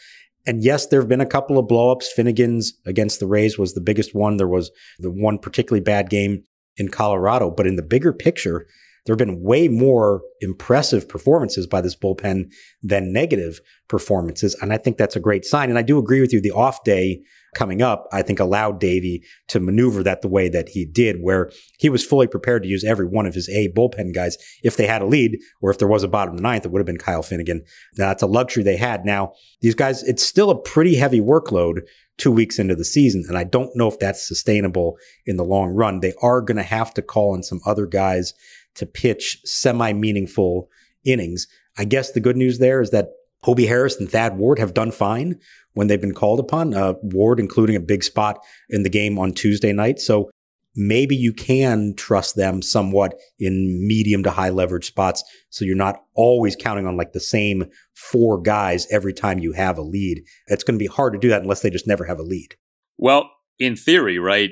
And 0.47 0.63
yes, 0.63 0.87
there 0.87 1.01
have 1.01 1.09
been 1.09 1.21
a 1.21 1.27
couple 1.27 1.59
of 1.59 1.67
blowups. 1.67 2.07
Finnegan's 2.07 2.73
against 2.87 3.21
the 3.21 3.27
Rays 3.27 3.59
was 3.59 3.75
the 3.75 3.81
biggest 3.81 4.15
one. 4.15 4.37
There 4.37 4.49
was 4.49 4.71
the 4.99 5.11
one 5.11 5.39
particularly 5.39 5.83
bad 5.83 6.09
game 6.09 6.45
in 6.77 6.89
Colorado. 6.89 7.51
But 7.51 7.67
in 7.67 7.77
the 7.77 7.83
bigger 7.83 8.13
picture, 8.13 8.67
there 9.05 9.13
have 9.13 9.19
been 9.19 9.43
way 9.43 9.69
more 9.69 10.23
impressive 10.41 11.09
performances 11.09 11.67
by 11.67 11.81
this 11.81 11.97
bullpen 11.97 12.51
than 12.83 13.13
negative 13.13 13.61
performances. 13.89 14.55
And 14.61 14.73
I 14.73 14.79
think 14.79 14.97
that's 14.97 15.17
a 15.17 15.21
great 15.21 15.45
sign. 15.45 15.71
And 15.71 15.79
I 15.79 15.83
do 15.83 15.99
agree 15.99 16.21
with 16.21 16.33
you. 16.33 16.41
The 16.41 16.51
off 16.51 16.83
day 16.85 17.23
coming 17.59 17.83
up, 17.83 18.07
I 18.13 18.23
think 18.23 18.39
allowed 18.39 18.79
Davey 18.79 19.25
to 19.49 19.59
maneuver 19.59 20.05
that 20.05 20.23
the 20.23 20.29
way 20.29 20.49
that 20.49 20.69
he 20.71 20.85
did, 20.85 21.17
where 21.21 21.51
he 21.81 21.89
was 21.89 22.07
fully 22.07 22.29
prepared 22.29 22.63
to 22.63 22.69
use 22.69 22.85
every 22.85 23.07
one 23.07 23.27
of 23.27 23.35
his 23.35 23.49
A 23.49 23.69
bullpen 23.73 24.15
guys 24.15 24.39
if 24.63 24.77
they 24.77 24.87
had 24.87 25.03
a 25.03 25.07
lead 25.07 25.39
or 25.61 25.71
if 25.71 25.79
there 25.79 25.89
was 25.89 26.05
a 26.05 26.09
bottom 26.09 26.35
of 26.35 26.37
the 26.37 26.43
ninth, 26.43 26.65
it 26.65 26.71
would 26.71 26.79
have 26.79 26.87
been 26.87 26.97
Kyle 26.97 27.23
Finnegan. 27.23 27.65
Now, 27.97 28.07
that's 28.09 28.23
a 28.23 28.29
luxury 28.29 28.63
they 28.63 28.77
had. 28.77 29.05
Now, 29.05 29.33
these 29.61 29.75
guys, 29.75 30.05
it's 30.05 30.23
still 30.23 30.51
a 30.51 30.63
pretty 30.63 30.95
heavy 30.95 31.21
workload 31.21 31.81
two 32.17 32.31
weeks 32.31 32.61
into 32.61 32.77
the 32.77 32.85
season. 32.85 33.25
And 33.27 33.37
I 33.37 33.43
don't 33.43 33.75
know 33.75 33.89
if 33.89 33.99
that's 33.99 34.27
sustainable 34.27 34.97
in 35.27 35.37
the 35.37 35.45
long 35.45 35.71
run. 35.71 35.99
They 35.99 36.15
are 36.23 36.41
going 36.41 36.59
to 36.59 36.63
have 36.63 36.95
to 36.95 37.03
call 37.03 37.35
in 37.35 37.43
some 37.43 37.61
other 37.67 37.87
guys 37.87 38.35
to 38.77 38.87
pitch 38.87 39.41
semi 39.45 39.93
meaningful 39.93 40.69
innings. 41.05 41.49
I 41.77 41.85
guess 41.85 42.13
the 42.13 42.21
good 42.21 42.37
news 42.37 42.61
there 42.61 42.81
is 42.81 42.91
that 42.91 43.09
Hobie 43.45 43.69
Harris 43.69 43.99
and 43.99 44.11
Thad 44.11 44.37
Ward 44.37 44.59
have 44.59 44.75
done 44.75 44.91
fine 44.91 45.39
when 45.75 45.87
they've 45.87 46.01
been 46.01 46.15
called 46.15 46.41
upon. 46.41 46.75
Uh, 46.75 46.95
Ward, 47.03 47.41
including 47.41 47.77
a 47.77 47.81
big 47.81 48.03
spot 48.03 48.39
in 48.69 48.83
the 48.83 48.91
game 48.91 49.19
on 49.19 49.33
Tuesday 49.33 49.73
night. 49.73 50.01
So 50.01 50.31
maybe 50.75 51.17
you 51.17 51.33
can 51.33 51.95
trust 51.97 52.37
them 52.37 52.63
somewhat 52.63 53.15
in 53.39 53.87
medium 53.87 54.23
to 54.23 54.31
high 54.31 54.51
leverage 54.51 54.87
spots. 54.87 55.25
So 55.51 55.65
you're 55.65 55.77
not 55.77 56.03
always 56.15 56.57
counting 56.57 56.87
on 56.87 56.97
like 56.97 57.13
the 57.13 57.21
same 57.21 57.65
four 57.95 58.41
guys 58.41 58.87
every 58.91 59.13
time 59.13 59.41
you 59.41 59.53
have 59.53 59.77
a 59.77 59.83
lead. 59.83 60.23
It's 60.47 60.65
going 60.65 60.79
to 60.79 60.83
be 60.83 60.87
hard 60.87 61.13
to 61.15 61.19
do 61.19 61.29
that 61.31 61.43
unless 61.43 61.61
they 61.61 61.71
just 61.71 61.87
never 61.87 62.05
have 62.05 62.19
a 62.19 62.23
lead. 62.23 62.55
Well, 62.97 63.31
in 63.59 63.77
theory, 63.77 64.19
right? 64.19 64.51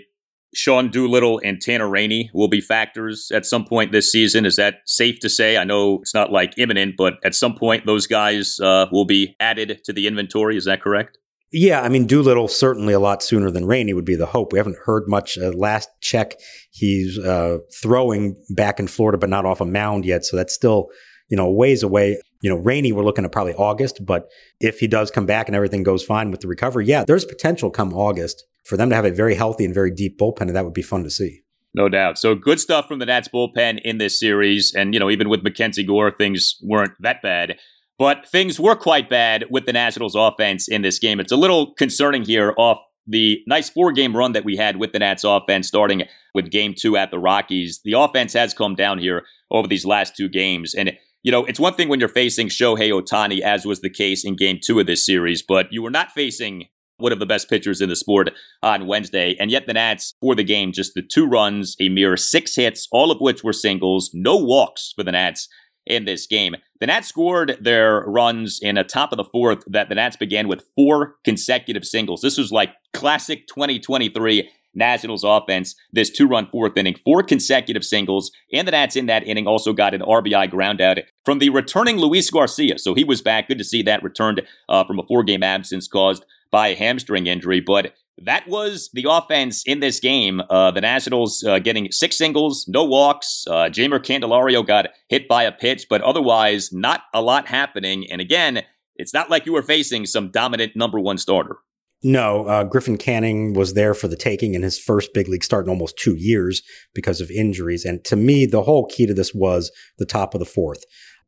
Sean 0.55 0.91
Doolittle 0.91 1.41
and 1.45 1.61
Tanner 1.61 1.89
Rainey 1.89 2.31
will 2.33 2.49
be 2.49 2.61
factors 2.61 3.31
at 3.33 3.45
some 3.45 3.65
point 3.65 3.93
this 3.93 4.11
season. 4.11 4.47
Is 4.47 4.57
that 4.57 4.77
safe 4.87 5.19
to 5.21 5.29
say? 5.29 5.57
I 5.57 5.65
know 5.65 5.99
it's 6.03 6.15
not 6.15 6.33
like 6.33 6.57
imminent, 6.57 6.95
but 6.97 7.15
at 7.25 7.35
some 7.35 7.55
point 7.55 7.87
those 7.87 8.07
guys 8.07 8.59
uh, 8.61 8.87
will 8.91 9.05
be 9.05 9.37
added 9.41 9.81
to 9.85 9.93
the 9.93 10.07
inventory. 10.07 10.57
Is 10.57 10.65
that 10.65 10.81
correct? 10.81 11.19
Yeah, 11.53 11.81
I 11.81 11.89
mean 11.89 12.07
Doolittle 12.07 12.49
certainly 12.49 12.93
a 12.93 13.01
lot 13.01 13.23
sooner 13.23 13.51
than 13.51 13.67
Rainey 13.67 13.95
would 13.95 14.05
be 14.05 14.17
the 14.17 14.27
hope. 14.27 14.53
We 14.53 14.59
haven't 14.59 14.79
heard 14.85 15.05
much. 15.09 15.39
Uh, 15.39 15.53
last 15.53 15.89
check, 16.01 16.35
he's 16.71 17.19
uh, 17.19 17.59
throwing 17.81 18.37
back 18.51 18.81
in 18.81 18.89
Florida, 18.89 19.17
but 19.19 19.31
not 19.31 19.45
off 19.45 19.61
a 19.61 19.65
mound 19.65 20.05
yet. 20.05 20.25
So 20.25 20.37
that's 20.37 20.53
still 20.53 20.89
you 21.29 21.37
know 21.37 21.51
ways 21.51 21.83
away. 21.83 22.19
You 22.43 22.51
know, 22.51 22.57
Rainey, 22.57 22.93
we're 22.93 23.05
looking 23.05 23.25
at 23.25 23.33
probably 23.33 23.55
August, 23.55 24.05
but 24.05 24.29
if 24.61 24.79
he 24.79 24.87
does 24.87 25.11
come 25.11 25.27
back 25.27 25.49
and 25.49 25.57
everything 25.57 25.83
goes 25.83 26.05
fine 26.05 26.31
with 26.31 26.41
the 26.41 26.49
recovery, 26.49 26.87
yeah, 26.87 27.05
there's 27.05 27.25
potential 27.25 27.71
come 27.71 27.93
August 27.93 28.45
for 28.65 28.77
them 28.77 28.91
to 28.91 28.95
have 28.95 29.05
a 29.05 29.11
very 29.11 29.35
healthy 29.35 29.65
and 29.65 29.75
very 29.75 29.91
deep 29.91 30.19
bullpen, 30.19 30.43
and 30.43 30.57
that 30.57 30.65
would 30.65 30.75
be 30.75 30.83
fun 30.83 31.03
to 31.05 31.11
see. 31.11 31.43
No 31.77 31.91
doubt. 31.91 32.19
So 32.19 32.35
good 32.35 32.59
stuff 32.59 32.89
from 32.89 33.01
the 33.01 33.07
Nats 33.07 33.29
bullpen 33.29 33.81
in 33.85 33.99
this 33.99 34.19
series. 34.19 34.75
And, 34.75 34.95
you 34.95 34.99
know, 34.99 35.11
even 35.11 35.29
with 35.29 35.43
Mackenzie 35.43 35.85
Gore, 35.85 36.11
things 36.11 36.57
weren't 36.63 36.95
that 37.01 37.21
bad. 37.21 37.59
But 37.99 38.27
things 38.27 38.59
were 38.59 38.75
quite 38.75 39.11
bad 39.11 39.45
with 39.51 39.67
the 39.67 39.75
Nationals 39.75 40.15
offense 40.15 40.69
in 40.69 40.81
this 40.81 40.99
game. 40.99 41.21
It's 41.21 41.33
a 41.33 41.37
little 41.37 41.75
concerning 41.75 42.25
here 42.25 42.55
off 42.57 42.79
the 43.07 43.43
nice 43.47 43.69
four 43.69 43.93
game 43.93 44.17
run 44.17 44.33
that 44.33 44.45
we 44.45 44.57
had 44.57 44.77
with 44.77 44.93
the 44.93 44.99
Nats 44.99 45.23
offense, 45.23 45.69
starting 45.69 46.05
with 46.35 46.51
game 46.51 46.75
two 46.77 46.97
at 46.97 47.11
the 47.11 47.19
Rockies. 47.19 47.81
The 47.85 47.93
offense 47.93 48.33
has 48.33 48.55
come 48.55 48.75
down 48.75 48.99
here 48.99 49.27
over 49.51 49.69
these 49.69 49.85
last 49.85 50.17
two 50.17 50.31
games. 50.31 50.75
And, 50.75 50.93
you 51.27 51.33
know, 51.33 51.45
it's 51.45 51.59
one 51.59 51.75
thing 51.75 51.89
when 51.89 51.99
you're 51.99 52.09
facing 52.09 52.47
Shohei 52.47 52.93
Ohtani, 52.93 53.41
as 53.41 53.67
was 53.67 53.81
the 53.81 53.91
case 53.91 54.25
in 54.25 54.37
game 54.37 54.61
two 54.63 54.79
of 54.79 54.87
this 54.87 55.05
series, 55.05 55.43
but 55.43 55.67
you 55.73 55.83
were 55.83 55.91
not 55.91 56.13
facing 56.13 56.67
one 56.99 57.11
of 57.11 57.19
the 57.19 57.27
best 57.27 57.51
pitchers 57.51 57.81
in 57.81 57.89
the 57.89 57.97
sport 57.97 58.31
on 58.63 58.87
Wednesday. 58.87 59.35
And 59.41 59.51
yet 59.51 59.67
the 59.67 59.73
Nats, 59.73 60.15
for 60.21 60.37
the 60.37 60.45
game, 60.45 60.71
just 60.71 60.95
the 60.95 61.03
two 61.03 61.27
runs, 61.27 61.75
a 61.81 61.89
mere 61.89 62.17
six 62.17 62.55
hits, 62.55 62.87
all 62.93 63.11
of 63.11 63.21
which 63.21 63.43
were 63.43 63.53
singles, 63.53 64.13
no 64.15 64.37
walks 64.37 64.93
for 64.95 65.03
the 65.03 65.11
Nats 65.11 65.49
in 65.85 66.05
this 66.05 66.29
game. 66.29 66.55
The 66.79 66.87
Nats 66.87 67.09
scored 67.09 67.59
their 67.61 68.05
runs 68.07 68.61
in 68.63 68.79
a 68.79 68.85
top 68.85 69.11
of 69.11 69.17
the 69.17 69.25
fourth 69.25 69.65
that 69.67 69.89
the 69.89 69.97
Nats 69.97 70.17
began 70.17 70.47
with 70.47 70.69
four 70.77 71.17
consecutive 71.25 71.85
singles. 71.85 72.21
This 72.21 72.39
was 72.39 72.53
like 72.53 72.71
classic 72.95 73.49
2023 73.49 74.49
Nationals 74.77 75.25
offense. 75.25 75.75
This 75.93 76.11
two 76.11 76.29
run 76.29 76.49
fourth 76.53 76.77
inning, 76.77 76.97
four 77.05 77.23
consecutive 77.23 77.85
singles, 77.85 78.31
and 78.53 78.69
the 78.69 78.73
Nats 78.73 78.97
in 78.97 79.07
that 79.07 79.27
inning 79.27 79.47
also 79.47 79.73
got 79.73 79.95
an 79.95 80.03
RBI 80.03 80.51
ground 80.51 80.81
out 80.81 80.99
from 81.25 81.39
the 81.39 81.51
returning 81.51 81.97
Luis 81.97 82.31
Garcia. 82.31 82.79
So 82.79 82.95
he 82.95 83.05
was 83.05 83.23
back. 83.23 83.49
Good 83.49 83.59
to 83.59 83.65
see 83.65 83.83
that 83.83 84.03
returned 84.03 84.43
uh, 84.69 84.85
from 84.85 84.99
a 84.99 85.03
four 85.03 85.25
game 85.25 85.43
absence 85.43 85.89
caused 85.89 86.25
by 86.51 86.69
a 86.69 86.77
hamstring 86.77 87.27
injury. 87.27 87.61
But 87.61 87.95
that 88.19 88.49
was 88.49 88.89
the 88.95 89.07
offense 89.09 89.63
in 89.67 89.81
this 89.81 90.01
game. 90.01 90.41
Uh, 90.49 90.71
the 90.71 90.81
Nationals 90.81 91.45
uh, 91.45 91.59
getting 91.59 91.93
six 91.93 92.17
singles, 92.17 92.67
no 92.67 92.85
walks. 92.85 93.45
Uh, 93.47 93.69
Jeimer 93.69 93.99
Candelario 93.99 94.67
got 94.67 94.89
hit 95.09 95.29
by 95.29 95.43
a 95.43 95.53
pitch, 95.53 95.87
but 95.91 96.01
otherwise 96.03 96.73
not 96.73 97.03
a 97.13 97.21
lot 97.21 97.49
happening. 97.49 98.11
And 98.11 98.21
again, 98.21 98.63
it's 98.97 99.13
not 99.13 99.31
like 99.31 99.45
you 99.45 99.53
were 99.53 99.63
facing 99.63 100.07
some 100.07 100.31
dominant 100.31 100.75
number 100.75 100.99
one 100.99 101.19
starter. 101.19 101.59
No, 102.03 102.45
uh, 102.45 102.65
Griffin 102.65 102.99
Canning 102.99 103.55
was 103.55 103.75
there 103.75 103.95
for 103.95 104.07
the 104.07 104.17
taking 104.17 104.55
in 104.55 104.63
his 104.63 104.79
first 104.79 105.15
big 105.15 105.29
league 105.29 105.45
start 105.45 105.65
in 105.65 105.71
almost 105.71 105.99
two 105.99 106.15
years 106.15 106.63
because 106.95 107.21
of 107.21 107.31
injuries. 107.31 107.85
And 107.85 108.05
to 108.05 108.17
me, 108.17 108.47
the 108.47 108.63
whole 108.63 108.87
key 108.87 109.07
to 109.07 109.15
this 109.15 109.35
was 109.35 109.73
the 109.99 110.07
top 110.07 110.35
of 110.35 110.39
the 110.39 110.47
fourth. 110.47 110.85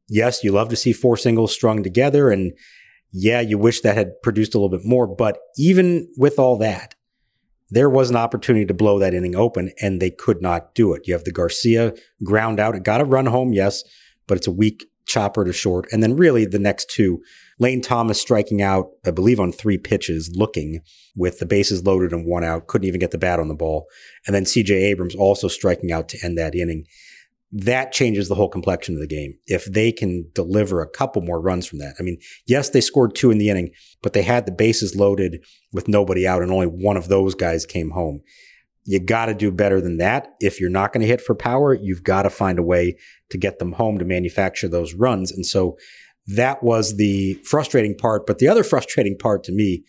Yes, 0.08 0.44
you 0.44 0.52
love 0.52 0.68
to 0.68 0.76
see 0.76 0.92
four 0.92 1.16
singles 1.16 1.52
strung 1.52 1.82
together 1.82 2.30
and 2.30 2.52
yeah, 3.10 3.40
you 3.40 3.56
wish 3.56 3.80
that 3.80 3.96
had 3.96 4.20
produced 4.22 4.54
a 4.54 4.58
little 4.58 4.76
bit 4.76 4.86
more. 4.86 5.06
But 5.06 5.38
even 5.56 6.12
with 6.18 6.38
all 6.38 6.58
that, 6.58 6.94
there 7.70 7.90
was 7.90 8.10
an 8.10 8.16
opportunity 8.16 8.66
to 8.66 8.74
blow 8.74 8.98
that 8.98 9.14
inning 9.14 9.36
open 9.36 9.72
and 9.80 10.00
they 10.00 10.10
could 10.10 10.42
not 10.42 10.74
do 10.74 10.92
it. 10.92 11.06
You 11.06 11.14
have 11.14 11.24
the 11.24 11.32
Garcia 11.32 11.94
ground 12.22 12.60
out. 12.60 12.74
It 12.74 12.82
got 12.82 13.00
a 13.00 13.04
run 13.04 13.26
home, 13.26 13.52
yes, 13.52 13.82
but 14.26 14.36
it's 14.36 14.46
a 14.46 14.52
weak 14.52 14.86
chopper 15.08 15.44
to 15.44 15.52
short. 15.52 15.86
And 15.90 16.02
then 16.02 16.16
really 16.16 16.44
the 16.44 16.58
next 16.58 16.90
two, 16.90 17.20
Lane 17.58 17.82
Thomas 17.82 18.20
striking 18.20 18.62
out, 18.62 18.90
I 19.04 19.10
believe 19.10 19.40
on 19.40 19.50
three 19.50 19.78
pitches, 19.78 20.30
looking 20.36 20.80
with 21.16 21.40
the 21.40 21.46
bases 21.46 21.84
loaded 21.84 22.12
and 22.12 22.24
one 22.24 22.44
out, 22.44 22.68
couldn't 22.68 22.86
even 22.86 23.00
get 23.00 23.10
the 23.10 23.18
bat 23.18 23.40
on 23.40 23.48
the 23.48 23.54
ball. 23.54 23.86
And 24.26 24.34
then 24.34 24.44
CJ 24.44 24.70
Abrams 24.70 25.16
also 25.16 25.48
striking 25.48 25.90
out 25.90 26.08
to 26.10 26.18
end 26.22 26.38
that 26.38 26.54
inning 26.54 26.84
that 27.50 27.92
changes 27.92 28.28
the 28.28 28.34
whole 28.34 28.48
complexion 28.48 28.94
of 28.94 29.00
the 29.00 29.06
game. 29.06 29.38
If 29.46 29.64
they 29.64 29.90
can 29.90 30.30
deliver 30.34 30.80
a 30.80 30.88
couple 30.88 31.22
more 31.22 31.40
runs 31.40 31.66
from 31.66 31.78
that. 31.78 31.94
I 31.98 32.02
mean, 32.02 32.18
yes, 32.46 32.70
they 32.70 32.80
scored 32.80 33.14
two 33.14 33.30
in 33.30 33.38
the 33.38 33.48
inning, 33.48 33.70
but 34.02 34.12
they 34.12 34.22
had 34.22 34.44
the 34.44 34.52
bases 34.52 34.94
loaded 34.94 35.42
with 35.72 35.88
nobody 35.88 36.26
out 36.26 36.42
and 36.42 36.52
only 36.52 36.66
one 36.66 36.96
of 36.96 37.08
those 37.08 37.34
guys 37.34 37.64
came 37.64 37.90
home. 37.90 38.20
You 38.88 38.98
got 38.98 39.26
to 39.26 39.34
do 39.34 39.50
better 39.50 39.82
than 39.82 39.98
that. 39.98 40.34
If 40.40 40.58
you're 40.58 40.70
not 40.70 40.94
going 40.94 41.02
to 41.02 41.06
hit 41.06 41.20
for 41.20 41.34
power, 41.34 41.74
you've 41.74 42.02
got 42.02 42.22
to 42.22 42.30
find 42.30 42.58
a 42.58 42.62
way 42.62 42.96
to 43.28 43.36
get 43.36 43.58
them 43.58 43.72
home 43.72 43.98
to 43.98 44.04
manufacture 44.06 44.66
those 44.66 44.94
runs. 44.94 45.30
And 45.30 45.44
so 45.44 45.76
that 46.26 46.62
was 46.62 46.96
the 46.96 47.34
frustrating 47.44 47.94
part. 47.94 48.26
But 48.26 48.38
the 48.38 48.48
other 48.48 48.64
frustrating 48.72 49.18
part 49.18 49.44
to 49.44 49.52
me 49.52 49.84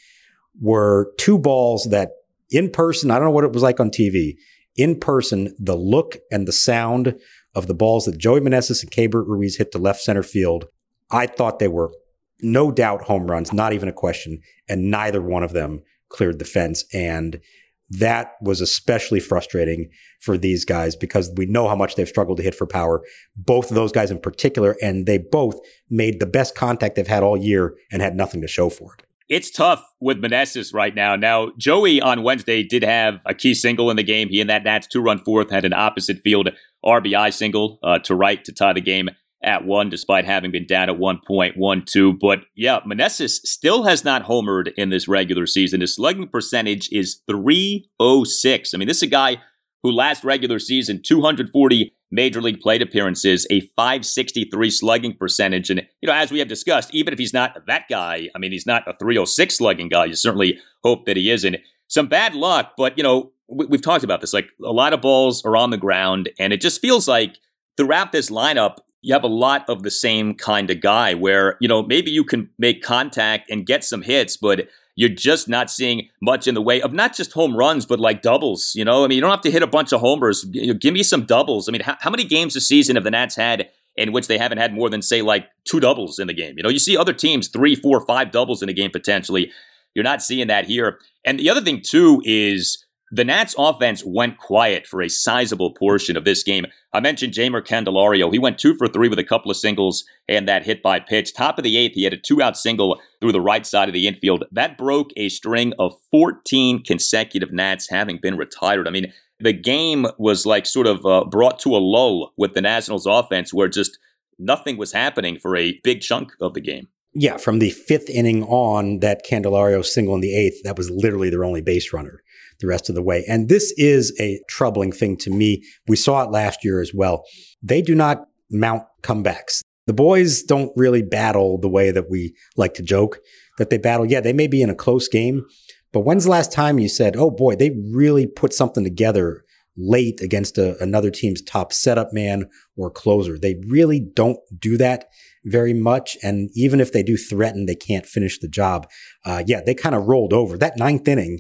were 0.60 1.14
two 1.18 1.40
balls 1.40 1.88
that 1.92 2.10
in 2.52 2.70
person, 2.70 3.10
I 3.10 3.16
don't 3.16 3.30
know 3.30 3.32
what 3.32 3.46
it 3.46 3.54
was 3.54 3.64
like 3.64 3.80
on 3.80 3.90
TV. 3.90 4.36
In 4.76 5.00
person, 5.00 5.56
the 5.58 5.78
look 5.78 6.18
and 6.30 6.46
the 6.46 6.52
sound 6.52 7.18
of 7.56 7.68
the 7.68 7.74
balls 7.74 8.04
that 8.04 8.18
Joey 8.18 8.42
Meneses 8.42 8.84
and 8.84 8.92
Keibert 8.92 9.28
Ruiz 9.28 9.56
hit 9.56 9.72
to 9.72 9.78
left 9.78 10.02
center 10.02 10.24
field, 10.24 10.66
I 11.10 11.26
thought 11.26 11.60
they 11.60 11.70
were 11.70 11.94
no 12.42 12.70
doubt 12.70 13.04
home 13.04 13.32
runs, 13.32 13.54
not 13.54 13.72
even 13.72 13.88
a 13.88 13.94
question. 13.94 14.42
And 14.68 14.92
neither 14.92 15.22
one 15.22 15.44
of 15.44 15.54
them 15.54 15.84
cleared 16.10 16.40
the 16.40 16.46
fence. 16.46 16.84
And 16.94 17.40
that 17.89 18.34
was 18.41 18.62
especially 18.62 19.19
frustrating 19.19 19.89
for 20.21 20.38
these 20.38 20.65
guys 20.65 20.95
because 20.95 21.32
we 21.36 21.45
know 21.45 21.67
how 21.67 21.75
much 21.75 21.95
they've 21.95 22.08
struggled 22.08 22.38
to 22.38 22.43
hit 22.43 22.56
for 22.56 22.67
power. 22.67 23.02
Both 23.36 23.71
of 23.71 23.75
those 23.75 23.91
guys 23.91 24.12
in 24.12 24.19
particular, 24.19 24.75
and 24.82 25.06
they 25.06 25.17
both 25.17 25.60
made 25.89 26.19
the 26.19 26.25
best 26.28 26.56
contact 26.56 26.95
they've 26.95 27.08
had 27.08 27.23
all 27.23 27.38
year 27.38 27.75
and 27.91 28.02
had 28.02 28.15
nothing 28.15 28.41
to 28.41 28.47
show 28.47 28.69
for 28.69 28.93
it 28.93 29.06
it's 29.30 29.52
tough 29.52 29.84
with 30.02 30.21
Meneses 30.21 30.73
right 30.73 30.93
now. 30.93 31.15
Now, 31.15 31.52
Joey 31.56 32.02
on 32.02 32.23
Wednesday 32.23 32.63
did 32.63 32.84
have 32.84 33.21
a 33.25 33.36
key 33.36 33.54
single 33.54 33.91
in 33.91 33.95
the 33.95 34.04
game. 34.04 34.30
He 34.30 34.41
and 34.41 34.49
that 34.49 34.63
Nats 34.63 34.88
two 34.88 35.02
run 35.02 35.19
fourth 35.19 35.52
had 35.52 35.65
an 35.65 35.73
opposite 35.73 36.19
field 36.23 36.49
RBI 36.84 37.32
single 37.32 37.78
uh, 37.84 37.99
to 37.99 38.15
right 38.15 38.43
to 38.43 38.52
tie 38.52 38.73
the 38.73 38.82
game 38.82 39.10
at 39.41 39.65
one, 39.65 39.89
despite 39.89 40.25
having 40.25 40.52
been 40.52 40.65
down 40.65 40.89
at 40.89 40.97
1.12. 40.97 42.19
But 42.19 42.39
yeah, 42.56 42.80
Meneses 42.82 43.39
still 43.45 43.84
has 43.84 44.04
not 44.04 44.25
homered 44.25 44.73
in 44.75 44.89
this 44.89 45.08
regular 45.08 45.45
season. 45.45 45.82
His 45.82 45.95
slugging 45.95 46.28
percentage 46.28 46.89
is 46.91 47.21
306. 47.28 48.73
I 48.73 48.78
mean, 48.78 48.88
this 48.88 48.97
is 48.97 49.04
a 49.04 49.08
guy 49.08 49.38
who 49.84 49.91
last 49.91 50.23
regular 50.23 50.60
season, 50.60 51.02
240 51.02 51.93
major 52.12 52.41
league 52.41 52.60
plate 52.60 52.82
appearances, 52.82 53.45
a 53.49 53.62
563 53.78 54.69
slugging 54.69 55.15
percentage. 55.15 55.69
And, 55.69 55.88
you 56.02 56.08
know, 56.08 56.13
as 56.13 56.32
we 56.32 56.39
have 56.39 56.47
discussed, 56.47 56.93
even 56.93 57.13
if 57.13 57.19
he's 57.19 57.34
not 57.34 57.65
that 57.67 57.86
guy, 57.89 58.30
I 58.36 58.39
mean, 58.39 58.52
he's 58.52 58.65
not 58.65 58.88
a 58.88 58.93
306 58.93 59.58
slugging 59.58 59.89
guy. 59.89 60.06
You 60.06 60.15
certainly 60.15 60.60
hope 60.84 61.06
that 61.06 61.17
he 61.17 61.30
isn't. 61.32 61.58
Some 61.88 62.08
bad 62.08 62.36
luck, 62.36 62.73
but, 62.78 62.97
you 62.97 63.04
know, 63.04 63.32
we, 63.47 63.65
we've 63.67 63.82
talked 63.82 64.04
about 64.04 64.21
this. 64.21 64.34
Like 64.34 64.49
a 64.63 64.71
lot 64.71 64.93
of 64.93 65.02
balls 65.02 65.43
are 65.45 65.56
on 65.56 65.69
the 65.69 65.78
ground, 65.78 66.30
and 66.39 66.54
it 66.54 66.62
just 66.62 66.82
feels 66.82 67.08
like 67.08 67.38
throughout 67.78 68.12
this 68.12 68.30
lineup, 68.30 68.78
you 69.02 69.14
have 69.14 69.24
a 69.24 69.28
lot 69.28 69.66
of 69.70 69.84
the 69.84 69.92
same 69.92 70.36
kind 70.36 70.70
of 70.70 70.82
guy 70.82 71.14
where, 71.14 71.58
you 71.60 71.68
know, 71.68 71.84
maybe 71.84 72.12
you 72.12 72.24
can 72.24 72.50
make 72.58 72.84
contact 72.84 73.50
and 73.50 73.66
get 73.66 73.84
some 73.84 74.02
hits, 74.02 74.36
but 74.36 74.68
you're 74.96 75.08
just 75.08 75.48
not 75.48 75.70
seeing 75.70 76.10
much 76.22 76.48
in 76.48 76.56
the 76.56 76.62
way 76.62 76.82
of 76.82 76.92
not 76.92 77.16
just 77.16 77.32
home 77.32 77.56
runs, 77.56 77.86
but 77.86 78.02
like 78.02 78.22
doubles. 78.22 78.74
You 78.76 78.84
know, 78.84 79.06
I 79.06 79.08
mean, 79.08 79.16
you 79.16 79.22
don't 79.22 79.32
have 79.32 79.42
to 79.42 79.52
hit 79.52 79.64
a 79.64 79.68
bunch 79.68 79.94
of 79.94 80.02
homers. 80.02 80.46
You 80.52 80.68
know, 80.68 80.74
give 80.74 80.94
me 80.94 81.04
some 81.04 81.26
doubles. 81.26 81.70
I 81.70 81.72
mean, 81.72 81.82
how, 81.82 81.96
how 82.02 82.10
many 82.10 82.26
games 82.26 82.56
a 82.58 82.62
season 82.62 82.98
have 82.98 83.06
the 83.06 83.12
Nats 83.12 83.38
had 83.38 83.70
in 83.96 84.12
which 84.12 84.28
they 84.28 84.38
haven't 84.38 84.58
had 84.58 84.74
more 84.74 84.90
than 84.90 85.02
say 85.02 85.22
like 85.22 85.48
two 85.64 85.80
doubles 85.80 86.20
in 86.20 86.28
the 86.28 86.34
game? 86.34 86.56
You 86.58 86.64
know, 86.64 86.70
you 86.70 86.80
see 86.80 86.98
other 86.98 87.14
teams 87.14 87.48
three, 87.48 87.76
four, 87.76 88.06
five 88.06 88.32
doubles 88.32 88.62
in 88.62 88.68
a 88.68 88.74
game 88.74 88.92
potentially. 88.92 89.52
You're 89.96 90.04
not 90.04 90.22
seeing 90.22 90.48
that 90.48 90.66
here. 90.66 91.00
And 91.24 91.40
the 91.40 91.50
other 91.50 91.62
thing 91.62 91.82
too 91.82 92.22
is 92.26 92.86
the 93.12 93.26
Nats 93.26 93.56
offense 93.58 94.04
went 94.06 94.38
quiet 94.38 94.86
for 94.86 95.02
a 95.02 95.10
sizable 95.10 95.74
portion 95.74 96.15
of 96.15 96.26
this 96.26 96.43
game. 96.43 96.65
I 96.93 97.00
mentioned 97.00 97.34
Jeimer 97.34 97.65
Candelario. 97.65 98.32
He 98.32 98.39
went 98.39 98.60
two 98.60 98.76
for 98.76 98.88
three 98.88 99.10
with 99.10 99.19
a 99.19 99.24
couple 99.24 99.50
of 99.50 99.58
singles 99.58 100.06
and 100.28 100.48
that 100.48 100.65
hit 100.65 100.84
by 100.84 101.00
pitch. 101.00 101.34
Top 101.34 101.58
of 101.58 101.63
the 101.63 101.78
eighth, 101.78 101.95
he 101.95 102.04
had 102.04 102.13
a 102.13 102.17
two 102.17 102.41
out 102.41 102.58
single 102.58 103.02
through 103.19 103.32
the 103.32 103.41
right 103.41 103.65
side 103.65 103.89
of 103.89 103.93
the 103.93 104.08
infield. 104.08 104.43
That 104.52 104.78
broke 104.78 105.10
a 105.17 105.30
string 105.30 105.74
of 105.80 105.93
14 106.12 106.84
consecutive 106.84 107.52
Nats 107.52 107.89
having 107.89 108.19
been 108.22 108.38
retired. 108.38 108.88
I 108.88 108.91
mean, 108.91 109.12
the 109.39 109.54
game 109.54 110.06
was 110.17 110.45
like 110.45 110.65
sort 110.65 110.88
of 110.88 111.06
uh, 111.06 111.26
brought 111.26 111.60
to 111.60 111.76
a 111.76 111.78
lull 111.78 112.34
with 112.38 112.54
the 112.54 112.62
Nationals 112.62 113.06
offense 113.06 113.54
where 113.54 113.67
just 113.67 113.98
nothing 114.38 114.78
was 114.78 114.93
happening 114.93 115.39
for 115.39 115.56
a 115.56 115.80
big 115.84 116.02
chunk 116.02 116.34
of 116.41 116.54
the 116.54 116.62
game. 116.62 116.88
Yeah, 117.13 117.38
from 117.38 117.58
the 117.58 117.72
fifth 117.72 118.10
inning 118.10 118.43
on, 118.43 119.00
that 119.00 119.26
Candelario 119.26 119.84
single 119.84 120.13
in 120.13 120.22
the 120.22 120.36
eighth, 120.36 120.62
that 120.63 120.78
was 120.78 120.91
literally 120.91 121.32
their 121.32 121.43
only 121.43 121.62
base 121.62 121.91
runner 121.91 122.22
the 122.60 122.67
rest 122.67 122.89
of 122.89 122.95
the 122.95 123.04
way. 123.04 123.24
And 123.28 123.50
this 123.50 123.74
is 123.78 124.13
a 124.19 124.41
troubling 124.50 124.91
thing 124.91 125.17
to 125.17 125.30
me. 125.30 125.63
We 125.88 125.95
saw 125.95 126.24
it 126.24 126.32
last 126.32 126.63
year 126.63 126.82
as 126.82 126.91
well. 126.93 127.24
They 127.62 127.82
do 127.82 127.95
not 127.95 128.26
mount 128.52 128.84
comebacks. 129.02 129.62
The 129.88 129.93
boys 129.93 130.43
don't 130.43 130.72
really 130.76 131.02
battle 131.02 131.60
the 131.60 131.69
way 131.69 131.91
that 131.91 132.10
we 132.10 132.36
like 132.56 132.76
to 132.76 132.84
joke 132.84 133.19
that 133.58 133.69
they 133.69 133.78
battle. 133.78 134.06
Yeah, 134.06 134.22
they 134.22 134.34
may 134.34 134.48
be 134.48 134.62
in 134.62 134.69
a 134.69 134.76
close 134.76 135.08
game, 135.08 135.45
but 135.91 136.02
when's 136.02 136.26
the 136.26 136.32
last 136.32 136.52
time 136.52 136.80
you 136.80 136.89
said, 136.89 137.15
oh 137.15 137.32
boy, 137.32 137.56
they 137.56 137.72
really 137.91 138.28
put 138.28 138.54
something 138.54 138.84
together 138.84 139.43
late 139.76 140.19
against 140.22 140.58
a, 140.58 140.82
another 140.84 141.10
team's 141.10 141.41
top 141.41 141.74
setup 141.74 142.13
man 142.13 142.50
or 142.78 142.91
closer? 142.91 143.38
They 143.39 143.62
really 143.67 144.00
don't 144.00 144.39
do 144.58 144.78
that 144.78 145.06
very 145.45 145.74
much. 145.74 146.17
And 146.22 146.50
even 146.54 146.80
if 146.80 146.91
they 146.91 147.02
do 147.02 147.17
threaten, 147.17 147.65
they 147.65 147.76
can't 147.76 148.06
finish 148.06 148.39
the 148.39 148.48
job. 148.48 148.88
Uh, 149.26 149.43
yeah, 149.48 149.62
they 149.65 149.74
kind 149.74 149.95
of 149.95 150.06
rolled 150.06 150.34
over. 150.34 150.58
That 150.58 150.78
ninth 150.78 151.08
inning 151.08 151.39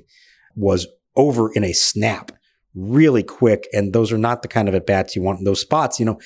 was 0.55 0.87
over 1.19 1.51
in 1.51 1.65
a 1.65 1.73
snap 1.73 2.31
really 2.73 3.23
quick. 3.23 3.67
And 3.73 3.91
those 3.91 4.11
are 4.11 4.17
not 4.17 4.41
the 4.41 4.47
kind 4.47 4.69
of 4.69 4.73
at 4.73 4.87
bats 4.87 5.15
you 5.15 5.21
want 5.21 5.39
in 5.39 5.45
those 5.45 5.59
spots. 5.59 5.99
You 5.99 6.05
know, 6.05 6.19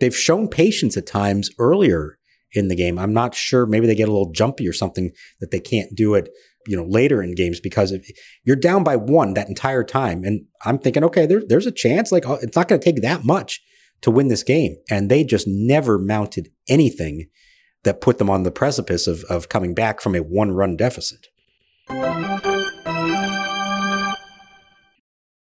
they've 0.00 0.16
shown 0.16 0.48
patience 0.48 0.96
at 0.96 1.06
times 1.06 1.50
earlier 1.58 2.18
in 2.52 2.68
the 2.68 2.76
game. 2.76 2.98
I'm 2.98 3.12
not 3.12 3.34
sure. 3.34 3.66
Maybe 3.66 3.86
they 3.86 3.94
get 3.94 4.08
a 4.08 4.12
little 4.12 4.32
jumpy 4.32 4.66
or 4.66 4.72
something 4.72 5.10
that 5.40 5.50
they 5.50 5.60
can't 5.60 5.94
do 5.94 6.14
it, 6.14 6.30
you 6.66 6.76
know, 6.76 6.86
later 6.88 7.22
in 7.22 7.34
games 7.34 7.60
because 7.60 7.92
if 7.92 8.08
you're 8.42 8.56
down 8.56 8.82
by 8.82 8.96
one 8.96 9.34
that 9.34 9.48
entire 9.48 9.84
time. 9.84 10.24
And 10.24 10.46
I'm 10.64 10.78
thinking, 10.78 11.04
okay, 11.04 11.26
there, 11.26 11.42
there's 11.46 11.66
a 11.66 11.72
chance. 11.72 12.10
Like 12.10 12.26
uh, 12.26 12.38
it's 12.40 12.56
not 12.56 12.68
going 12.68 12.80
to 12.80 12.84
take 12.84 13.02
that 13.02 13.24
much 13.24 13.60
to 14.00 14.10
win 14.10 14.28
this 14.28 14.42
game. 14.42 14.76
And 14.90 15.10
they 15.10 15.24
just 15.24 15.46
never 15.46 15.98
mounted 15.98 16.48
anything 16.70 17.28
that 17.84 18.00
put 18.00 18.16
them 18.16 18.30
on 18.30 18.44
the 18.44 18.50
precipice 18.50 19.06
of, 19.06 19.24
of 19.24 19.50
coming 19.50 19.74
back 19.74 20.00
from 20.00 20.14
a 20.14 20.20
one 20.20 20.52
run 20.52 20.74
deficit. 20.76 21.26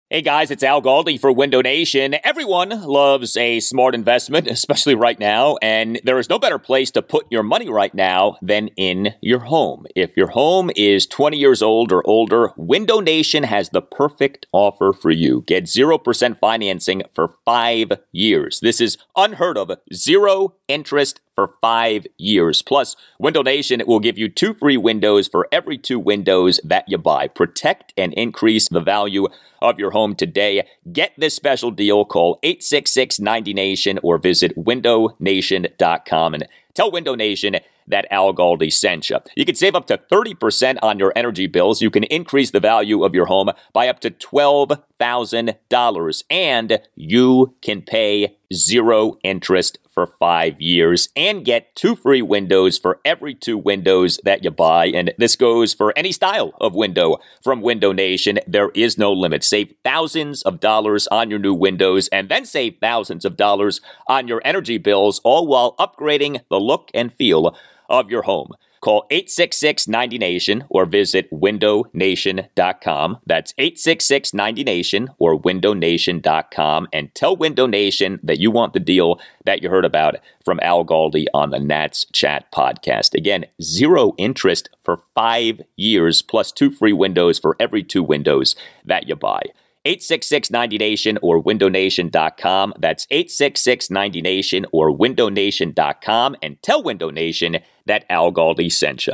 Hey 0.09 0.21
guys, 0.21 0.51
it's 0.51 0.63
Al 0.63 0.81
Galdi 0.81 1.19
for 1.19 1.33
Window 1.33 1.61
Nation. 1.61 2.15
Everyone 2.23 2.69
loves 2.69 3.35
a 3.35 3.59
smart 3.59 3.93
investment, 3.93 4.47
especially 4.49 4.95
right 4.95 5.19
now, 5.19 5.57
and 5.61 5.99
there 6.01 6.17
is 6.17 6.29
no 6.29 6.39
better 6.39 6.57
place 6.57 6.89
to 6.91 7.01
put 7.01 7.25
your 7.29 7.43
money 7.43 7.67
right 7.67 7.93
now 7.93 8.37
than 8.41 8.69
in 8.77 9.15
your 9.19 9.39
home. 9.39 9.85
If 9.97 10.15
your 10.15 10.29
home 10.29 10.71
is 10.77 11.07
20 11.07 11.35
years 11.35 11.61
old 11.61 11.91
or 11.91 12.07
older, 12.07 12.53
Window 12.55 13.01
Nation 13.01 13.43
has 13.43 13.71
the 13.71 13.81
perfect 13.81 14.45
offer 14.53 14.93
for 14.93 15.11
you. 15.11 15.43
Get 15.45 15.65
0% 15.65 16.39
financing 16.39 17.03
for 17.13 17.35
five 17.43 17.91
years. 18.13 18.61
This 18.61 18.79
is 18.79 18.97
unheard 19.17 19.57
of. 19.57 19.71
Zero 19.93 20.55
interest 20.69 21.19
for 21.37 21.53
five 21.61 22.05
years. 22.17 22.61
Plus, 22.63 22.95
Window 23.19 23.43
Nation 23.43 23.83
will 23.85 23.99
give 23.99 24.17
you 24.17 24.27
two 24.27 24.55
free 24.55 24.75
windows 24.75 25.27
for 25.27 25.47
every 25.51 25.77
two 25.77 25.99
windows 25.99 26.59
that 26.63 26.85
you 26.87 26.97
buy. 26.97 27.27
Protect 27.27 27.93
and 27.95 28.11
increase 28.15 28.67
the 28.67 28.81
value 28.81 29.27
of 29.61 29.77
your 29.77 29.91
home 29.91 30.15
today. 30.15 30.67
Get 30.91 31.13
this 31.15 31.35
special 31.35 31.69
deal. 31.69 32.05
Call 32.05 32.39
866 32.41 33.19
90 33.19 33.53
Nation 33.53 33.99
or 34.01 34.17
visit 34.17 34.57
windownation.com 34.57 36.33
and 36.33 36.47
tell 36.73 36.89
Window 36.89 37.13
Nation 37.13 37.57
that 37.87 38.07
Al 38.11 38.33
Galdi 38.33 38.73
sent 38.73 39.11
you. 39.11 39.19
You 39.35 39.45
can 39.45 39.53
save 39.53 39.75
up 39.75 39.85
to 39.87 39.99
30% 40.11 40.79
on 40.81 40.97
your 40.97 41.13
energy 41.15 41.45
bills. 41.45 41.83
You 41.83 41.91
can 41.91 42.05
increase 42.05 42.49
the 42.51 42.59
value 42.59 43.03
of 43.03 43.13
your 43.13 43.27
home 43.27 43.51
by 43.73 43.87
up 43.87 43.99
to 44.01 44.09
$12,000 44.09 46.23
and 46.31 46.81
you 46.95 47.53
can 47.61 47.83
pay 47.83 48.37
zero 48.51 49.19
interest 49.23 49.77
for 49.97 50.05
five 50.05 50.61
years 50.61 51.09
and 51.15 51.43
get 51.43 51.75
two 51.75 51.95
free 51.95 52.21
windows 52.21 52.77
for 52.77 52.99
every 53.03 53.33
two 53.33 53.57
windows 53.57 54.19
that 54.23 54.43
you 54.43 54.51
buy. 54.51 54.85
And 54.85 55.11
this 55.17 55.35
goes 55.35 55.73
for 55.73 55.91
any 55.97 56.11
style 56.11 56.53
of 56.61 56.75
window 56.75 57.17
from 57.41 57.63
Window 57.63 57.91
Nation. 57.91 58.37
There 58.45 58.69
is 58.75 58.99
no 58.99 59.11
limit. 59.11 59.43
Save 59.43 59.73
thousands 59.83 60.43
of 60.43 60.59
dollars 60.59 61.07
on 61.07 61.31
your 61.31 61.39
new 61.39 61.55
windows 61.55 62.09
and 62.09 62.29
then 62.29 62.45
save 62.45 62.75
thousands 62.79 63.25
of 63.25 63.37
dollars 63.37 63.81
on 64.07 64.27
your 64.27 64.39
energy 64.45 64.77
bills, 64.77 65.19
all 65.23 65.47
while 65.47 65.75
upgrading 65.77 66.41
the 66.47 66.59
look 66.59 66.91
and 66.93 67.11
feel 67.11 67.57
of 67.89 68.11
your 68.11 68.21
home. 68.21 68.51
Call 68.81 69.05
866 69.09 69.87
90 69.87 70.17
Nation 70.17 70.63
or 70.69 70.85
visit 70.85 71.29
windownation.com. 71.31 73.17
That's 73.25 73.53
866 73.57 74.33
90 74.33 74.63
Nation 74.63 75.09
or 75.17 75.39
windownation.com 75.39 76.87
and 76.93 77.13
tell 77.15 77.35
Window 77.35 77.65
Nation 77.65 78.19
that 78.23 78.39
you 78.39 78.51
want 78.51 78.73
the 78.73 78.79
deal 78.79 79.19
that 79.45 79.63
you 79.63 79.69
heard 79.69 79.85
about 79.85 80.15
from 80.43 80.59
Al 80.61 80.85
Galdi 80.85 81.25
on 81.33 81.49
the 81.49 81.59
Nats 81.59 82.05
Chat 82.11 82.51
podcast. 82.51 83.13
Again, 83.13 83.45
zero 83.61 84.13
interest 84.17 84.69
for 84.83 85.01
five 85.15 85.61
years 85.75 86.21
plus 86.21 86.51
two 86.51 86.71
free 86.71 86.93
windows 86.93 87.39
for 87.39 87.55
every 87.59 87.83
two 87.83 88.03
windows 88.03 88.55
that 88.85 89.07
you 89.07 89.15
buy. 89.15 89.41
866 89.87 90.51
90 90.51 90.77
Nation 90.77 91.17
or 91.21 91.41
windownation.com. 91.41 92.73
That's 92.77 93.07
866 93.09 93.89
90 93.89 94.21
Nation 94.21 94.65
or 94.73 94.91
windownation.com 94.91 96.35
and 96.41 96.61
tell 96.61 96.83
Window 96.83 97.09
Nation 97.09 97.59
that 97.87 98.05
Al 98.09 98.31
Galdi 98.31 98.71
sent 98.71 99.07
you. 99.07 99.13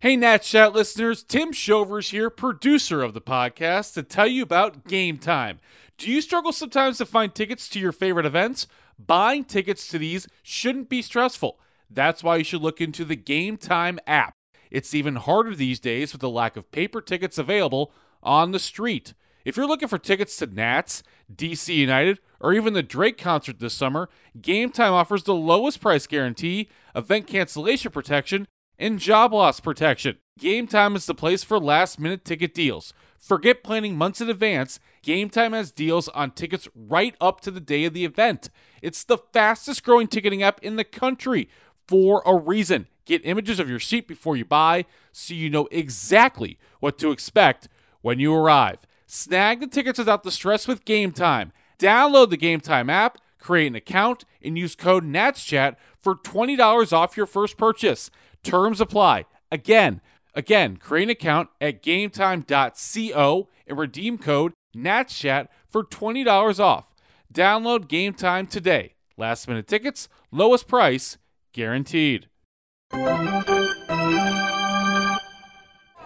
Hey, 0.00 0.16
Nat 0.16 0.42
Chat 0.42 0.74
listeners, 0.74 1.22
Tim 1.22 1.52
Shovers 1.52 2.10
here, 2.10 2.28
producer 2.28 3.02
of 3.02 3.14
the 3.14 3.22
podcast, 3.22 3.94
to 3.94 4.02
tell 4.02 4.26
you 4.26 4.42
about 4.42 4.86
Game 4.86 5.16
Time. 5.16 5.60
Do 5.96 6.10
you 6.10 6.20
struggle 6.20 6.52
sometimes 6.52 6.98
to 6.98 7.06
find 7.06 7.34
tickets 7.34 7.68
to 7.70 7.80
your 7.80 7.92
favorite 7.92 8.26
events? 8.26 8.66
Buying 8.98 9.44
tickets 9.44 9.88
to 9.88 9.98
these 9.98 10.28
shouldn't 10.42 10.88
be 10.90 11.00
stressful. 11.00 11.58
That's 11.88 12.22
why 12.22 12.36
you 12.36 12.44
should 12.44 12.60
look 12.60 12.80
into 12.80 13.04
the 13.04 13.16
Game 13.16 13.56
Time 13.56 13.98
app. 14.06 14.34
It's 14.70 14.94
even 14.94 15.16
harder 15.16 15.54
these 15.54 15.80
days 15.80 16.12
with 16.12 16.20
the 16.20 16.28
lack 16.28 16.56
of 16.56 16.70
paper 16.70 17.00
tickets 17.00 17.38
available 17.38 17.92
on 18.22 18.50
the 18.50 18.58
street. 18.58 19.14
If 19.44 19.56
you're 19.56 19.66
looking 19.66 19.88
for 19.88 19.98
tickets 19.98 20.36
to 20.38 20.46
Nats, 20.46 21.02
DC 21.34 21.74
United, 21.74 22.20
or 22.40 22.52
even 22.52 22.74
the 22.74 22.82
Drake 22.82 23.18
concert 23.18 23.58
this 23.58 23.74
summer, 23.74 24.08
Game 24.40 24.70
Time 24.70 24.92
offers 24.92 25.22
the 25.22 25.34
lowest 25.34 25.80
price 25.80 26.06
guarantee, 26.06 26.68
event 26.94 27.26
cancellation 27.26 27.90
protection, 27.90 28.46
and 28.78 28.98
job 28.98 29.32
loss 29.32 29.60
protection. 29.60 30.18
Game 30.38 30.66
Time 30.66 30.96
is 30.96 31.06
the 31.06 31.14
place 31.14 31.44
for 31.44 31.58
last 31.58 32.00
minute 32.00 32.24
ticket 32.24 32.54
deals. 32.54 32.92
Forget 33.18 33.62
planning 33.62 33.96
months 33.96 34.20
in 34.20 34.28
advance. 34.28 34.80
Game 35.02 35.30
Time 35.30 35.52
has 35.52 35.70
deals 35.70 36.08
on 36.08 36.32
tickets 36.32 36.68
right 36.74 37.14
up 37.20 37.40
to 37.42 37.50
the 37.50 37.60
day 37.60 37.84
of 37.84 37.94
the 37.94 38.04
event. 38.04 38.50
It's 38.82 39.04
the 39.04 39.18
fastest 39.18 39.84
growing 39.84 40.08
ticketing 40.08 40.42
app 40.42 40.62
in 40.62 40.76
the 40.76 40.84
country 40.84 41.48
for 41.86 42.22
a 42.26 42.36
reason. 42.36 42.88
Get 43.06 43.24
images 43.24 43.60
of 43.60 43.70
your 43.70 43.80
seat 43.80 44.08
before 44.08 44.36
you 44.36 44.44
buy 44.44 44.86
so 45.12 45.34
you 45.34 45.50
know 45.50 45.68
exactly 45.70 46.58
what 46.80 46.98
to 46.98 47.10
expect 47.12 47.68
when 48.00 48.18
you 48.18 48.34
arrive. 48.34 48.78
Snag 49.14 49.60
the 49.60 49.68
tickets 49.68 50.00
without 50.00 50.24
the 50.24 50.32
stress 50.32 50.66
with 50.66 50.84
Game 50.84 51.12
Time. 51.12 51.52
Download 51.78 52.28
the 52.28 52.36
Game 52.36 52.58
Time 52.58 52.90
app, 52.90 53.18
create 53.38 53.68
an 53.68 53.76
account, 53.76 54.24
and 54.42 54.58
use 54.58 54.74
code 54.74 55.04
NATSCHAT 55.04 55.76
for 56.00 56.16
$20 56.16 56.92
off 56.92 57.16
your 57.16 57.26
first 57.26 57.56
purchase. 57.56 58.10
Terms 58.42 58.80
apply. 58.80 59.26
Again, 59.52 60.00
again, 60.34 60.78
create 60.78 61.04
an 61.04 61.10
account 61.10 61.48
at 61.60 61.80
gametime.co 61.80 63.48
and 63.68 63.78
redeem 63.78 64.18
code 64.18 64.52
NATSCHAT 64.76 65.46
for 65.68 65.84
$20 65.84 66.58
off. 66.58 66.92
Download 67.32 67.86
Game 67.86 68.14
Time 68.14 68.48
today. 68.48 68.94
Last 69.16 69.46
minute 69.46 69.68
tickets, 69.68 70.08
lowest 70.32 70.66
price, 70.66 71.18
guaranteed. 71.52 72.26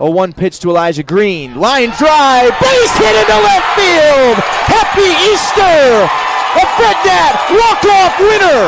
A 0.01 0.09
one 0.09 0.33
pitch 0.33 0.61
to 0.61 0.71
Elijah 0.71 1.03
Green. 1.03 1.59
Line 1.59 1.91
drive. 1.99 2.55
Base 2.63 2.95
hit 3.03 3.15
into 3.19 3.39
left 3.43 3.67
field. 3.75 4.39
Happy 4.71 5.11
Easter. 5.27 6.07
A 6.55 6.65
FedNat 6.79 7.35
walk-off 7.51 8.15
winner. 8.23 8.63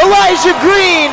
Elijah 0.00 0.56
Green 0.64 1.12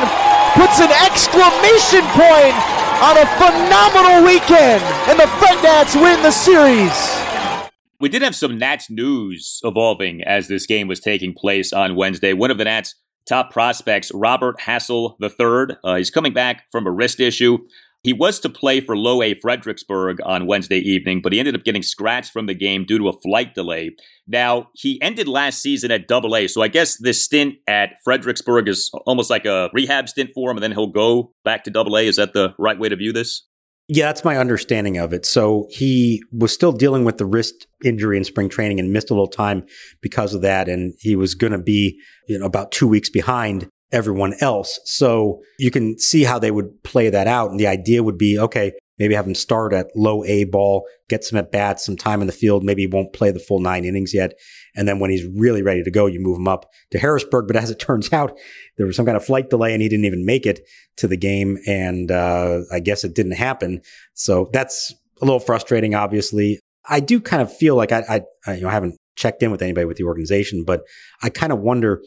puts 0.56 0.80
an 0.80 0.88
exclamation 1.04 2.00
point 2.16 2.56
on 3.04 3.18
a 3.20 3.26
phenomenal 3.36 4.24
weekend, 4.24 4.82
and 5.08 5.20
the 5.20 5.28
FedNats 5.36 5.94
win 6.00 6.22
the 6.22 6.30
series. 6.30 7.68
We 8.00 8.08
did 8.08 8.22
have 8.22 8.34
some 8.34 8.58
Nats 8.58 8.88
news 8.88 9.60
evolving 9.64 10.22
as 10.22 10.48
this 10.48 10.64
game 10.64 10.88
was 10.88 10.98
taking 10.98 11.34
place 11.34 11.74
on 11.74 11.94
Wednesday. 11.94 12.32
One 12.32 12.50
of 12.50 12.56
the 12.56 12.64
Nats' 12.64 12.94
top 13.26 13.52
prospects, 13.52 14.10
Robert 14.14 14.60
Hassell 14.60 15.16
III. 15.20 15.76
Uh, 15.84 15.96
he's 15.96 16.10
coming 16.10 16.32
back 16.32 16.70
from 16.70 16.86
a 16.86 16.90
wrist 16.90 17.20
issue. 17.20 17.58
He 18.02 18.12
was 18.12 18.40
to 18.40 18.48
play 18.48 18.80
for 18.80 18.96
Low 18.96 19.22
A 19.22 19.34
Fredericksburg 19.34 20.18
on 20.24 20.46
Wednesday 20.48 20.78
evening, 20.78 21.20
but 21.22 21.32
he 21.32 21.38
ended 21.38 21.54
up 21.54 21.62
getting 21.62 21.82
scratched 21.82 22.32
from 22.32 22.46
the 22.46 22.54
game 22.54 22.84
due 22.84 22.98
to 22.98 23.08
a 23.08 23.20
flight 23.20 23.54
delay. 23.54 23.94
Now, 24.26 24.70
he 24.74 25.00
ended 25.00 25.28
last 25.28 25.62
season 25.62 25.92
at 25.92 26.08
Double 26.08 26.34
A, 26.34 26.48
so 26.48 26.62
I 26.62 26.68
guess 26.68 26.96
this 26.96 27.22
stint 27.22 27.54
at 27.68 27.90
Fredericksburg 28.02 28.68
is 28.68 28.90
almost 29.06 29.30
like 29.30 29.46
a 29.46 29.70
rehab 29.72 30.08
stint 30.08 30.30
for 30.34 30.50
him, 30.50 30.56
and 30.56 30.64
then 30.64 30.72
he'll 30.72 30.88
go 30.88 31.32
back 31.44 31.62
to 31.64 31.70
Double 31.70 31.96
A. 31.96 32.06
Is 32.08 32.16
that 32.16 32.32
the 32.32 32.54
right 32.58 32.78
way 32.78 32.88
to 32.88 32.96
view 32.96 33.12
this? 33.12 33.46
Yeah, 33.94 34.06
that's 34.06 34.24
my 34.24 34.38
understanding 34.38 34.96
of 34.96 35.12
it. 35.12 35.26
So 35.26 35.66
he 35.68 36.22
was 36.32 36.50
still 36.50 36.72
dealing 36.72 37.04
with 37.04 37.18
the 37.18 37.26
wrist 37.26 37.66
injury 37.84 38.16
in 38.16 38.24
spring 38.24 38.48
training 38.48 38.80
and 38.80 38.90
missed 38.90 39.10
a 39.10 39.12
little 39.12 39.28
time 39.28 39.66
because 40.00 40.32
of 40.32 40.40
that. 40.40 40.66
And 40.66 40.94
he 40.98 41.14
was 41.14 41.34
going 41.34 41.52
to 41.52 41.58
be, 41.58 42.00
you 42.26 42.38
know, 42.38 42.46
about 42.46 42.72
two 42.72 42.88
weeks 42.88 43.10
behind 43.10 43.68
everyone 43.92 44.32
else. 44.40 44.80
So 44.86 45.42
you 45.58 45.70
can 45.70 45.98
see 45.98 46.24
how 46.24 46.38
they 46.38 46.50
would 46.50 46.82
play 46.84 47.10
that 47.10 47.26
out. 47.26 47.50
And 47.50 47.60
the 47.60 47.66
idea 47.66 48.02
would 48.02 48.16
be, 48.16 48.38
okay, 48.38 48.72
maybe 49.02 49.16
have 49.16 49.26
him 49.26 49.34
start 49.34 49.72
at 49.72 49.88
low 49.96 50.24
A 50.24 50.44
ball, 50.44 50.86
get 51.08 51.24
some 51.24 51.36
at 51.36 51.50
bats, 51.50 51.84
some 51.84 51.96
time 51.96 52.20
in 52.20 52.28
the 52.28 52.32
field. 52.32 52.62
Maybe 52.62 52.82
he 52.82 52.86
won't 52.86 53.12
play 53.12 53.32
the 53.32 53.40
full 53.40 53.58
nine 53.58 53.84
innings 53.84 54.14
yet. 54.14 54.34
And 54.76 54.86
then 54.86 55.00
when 55.00 55.10
he's 55.10 55.26
really 55.36 55.60
ready 55.60 55.82
to 55.82 55.90
go, 55.90 56.06
you 56.06 56.20
move 56.20 56.38
him 56.38 56.46
up 56.46 56.70
to 56.92 57.00
Harrisburg. 57.00 57.48
But 57.48 57.56
as 57.56 57.68
it 57.68 57.78
turns 57.80 58.12
out, 58.12 58.38
there 58.78 58.86
was 58.86 58.94
some 58.94 59.04
kind 59.04 59.16
of 59.16 59.24
flight 59.24 59.50
delay 59.50 59.72
and 59.72 59.82
he 59.82 59.88
didn't 59.88 60.04
even 60.04 60.24
make 60.24 60.46
it 60.46 60.60
to 60.98 61.08
the 61.08 61.16
game. 61.16 61.58
And 61.66 62.12
uh, 62.12 62.60
I 62.70 62.78
guess 62.78 63.02
it 63.02 63.14
didn't 63.16 63.32
happen. 63.32 63.80
So 64.14 64.48
that's 64.52 64.94
a 65.20 65.24
little 65.24 65.40
frustrating, 65.40 65.96
obviously. 65.96 66.60
I 66.88 67.00
do 67.00 67.20
kind 67.20 67.42
of 67.42 67.52
feel 67.52 67.74
like 67.74 67.90
I, 67.90 68.04
I, 68.08 68.20
I 68.46 68.54
you 68.54 68.62
know, 68.62 68.68
I 68.68 68.72
haven't 68.72 68.96
checked 69.16 69.42
in 69.42 69.50
with 69.50 69.62
anybody 69.62 69.84
with 69.84 69.96
the 69.96 70.04
organization, 70.04 70.62
but 70.64 70.82
I 71.24 71.28
kind 71.28 71.52
of 71.52 71.58
wonder 71.58 72.02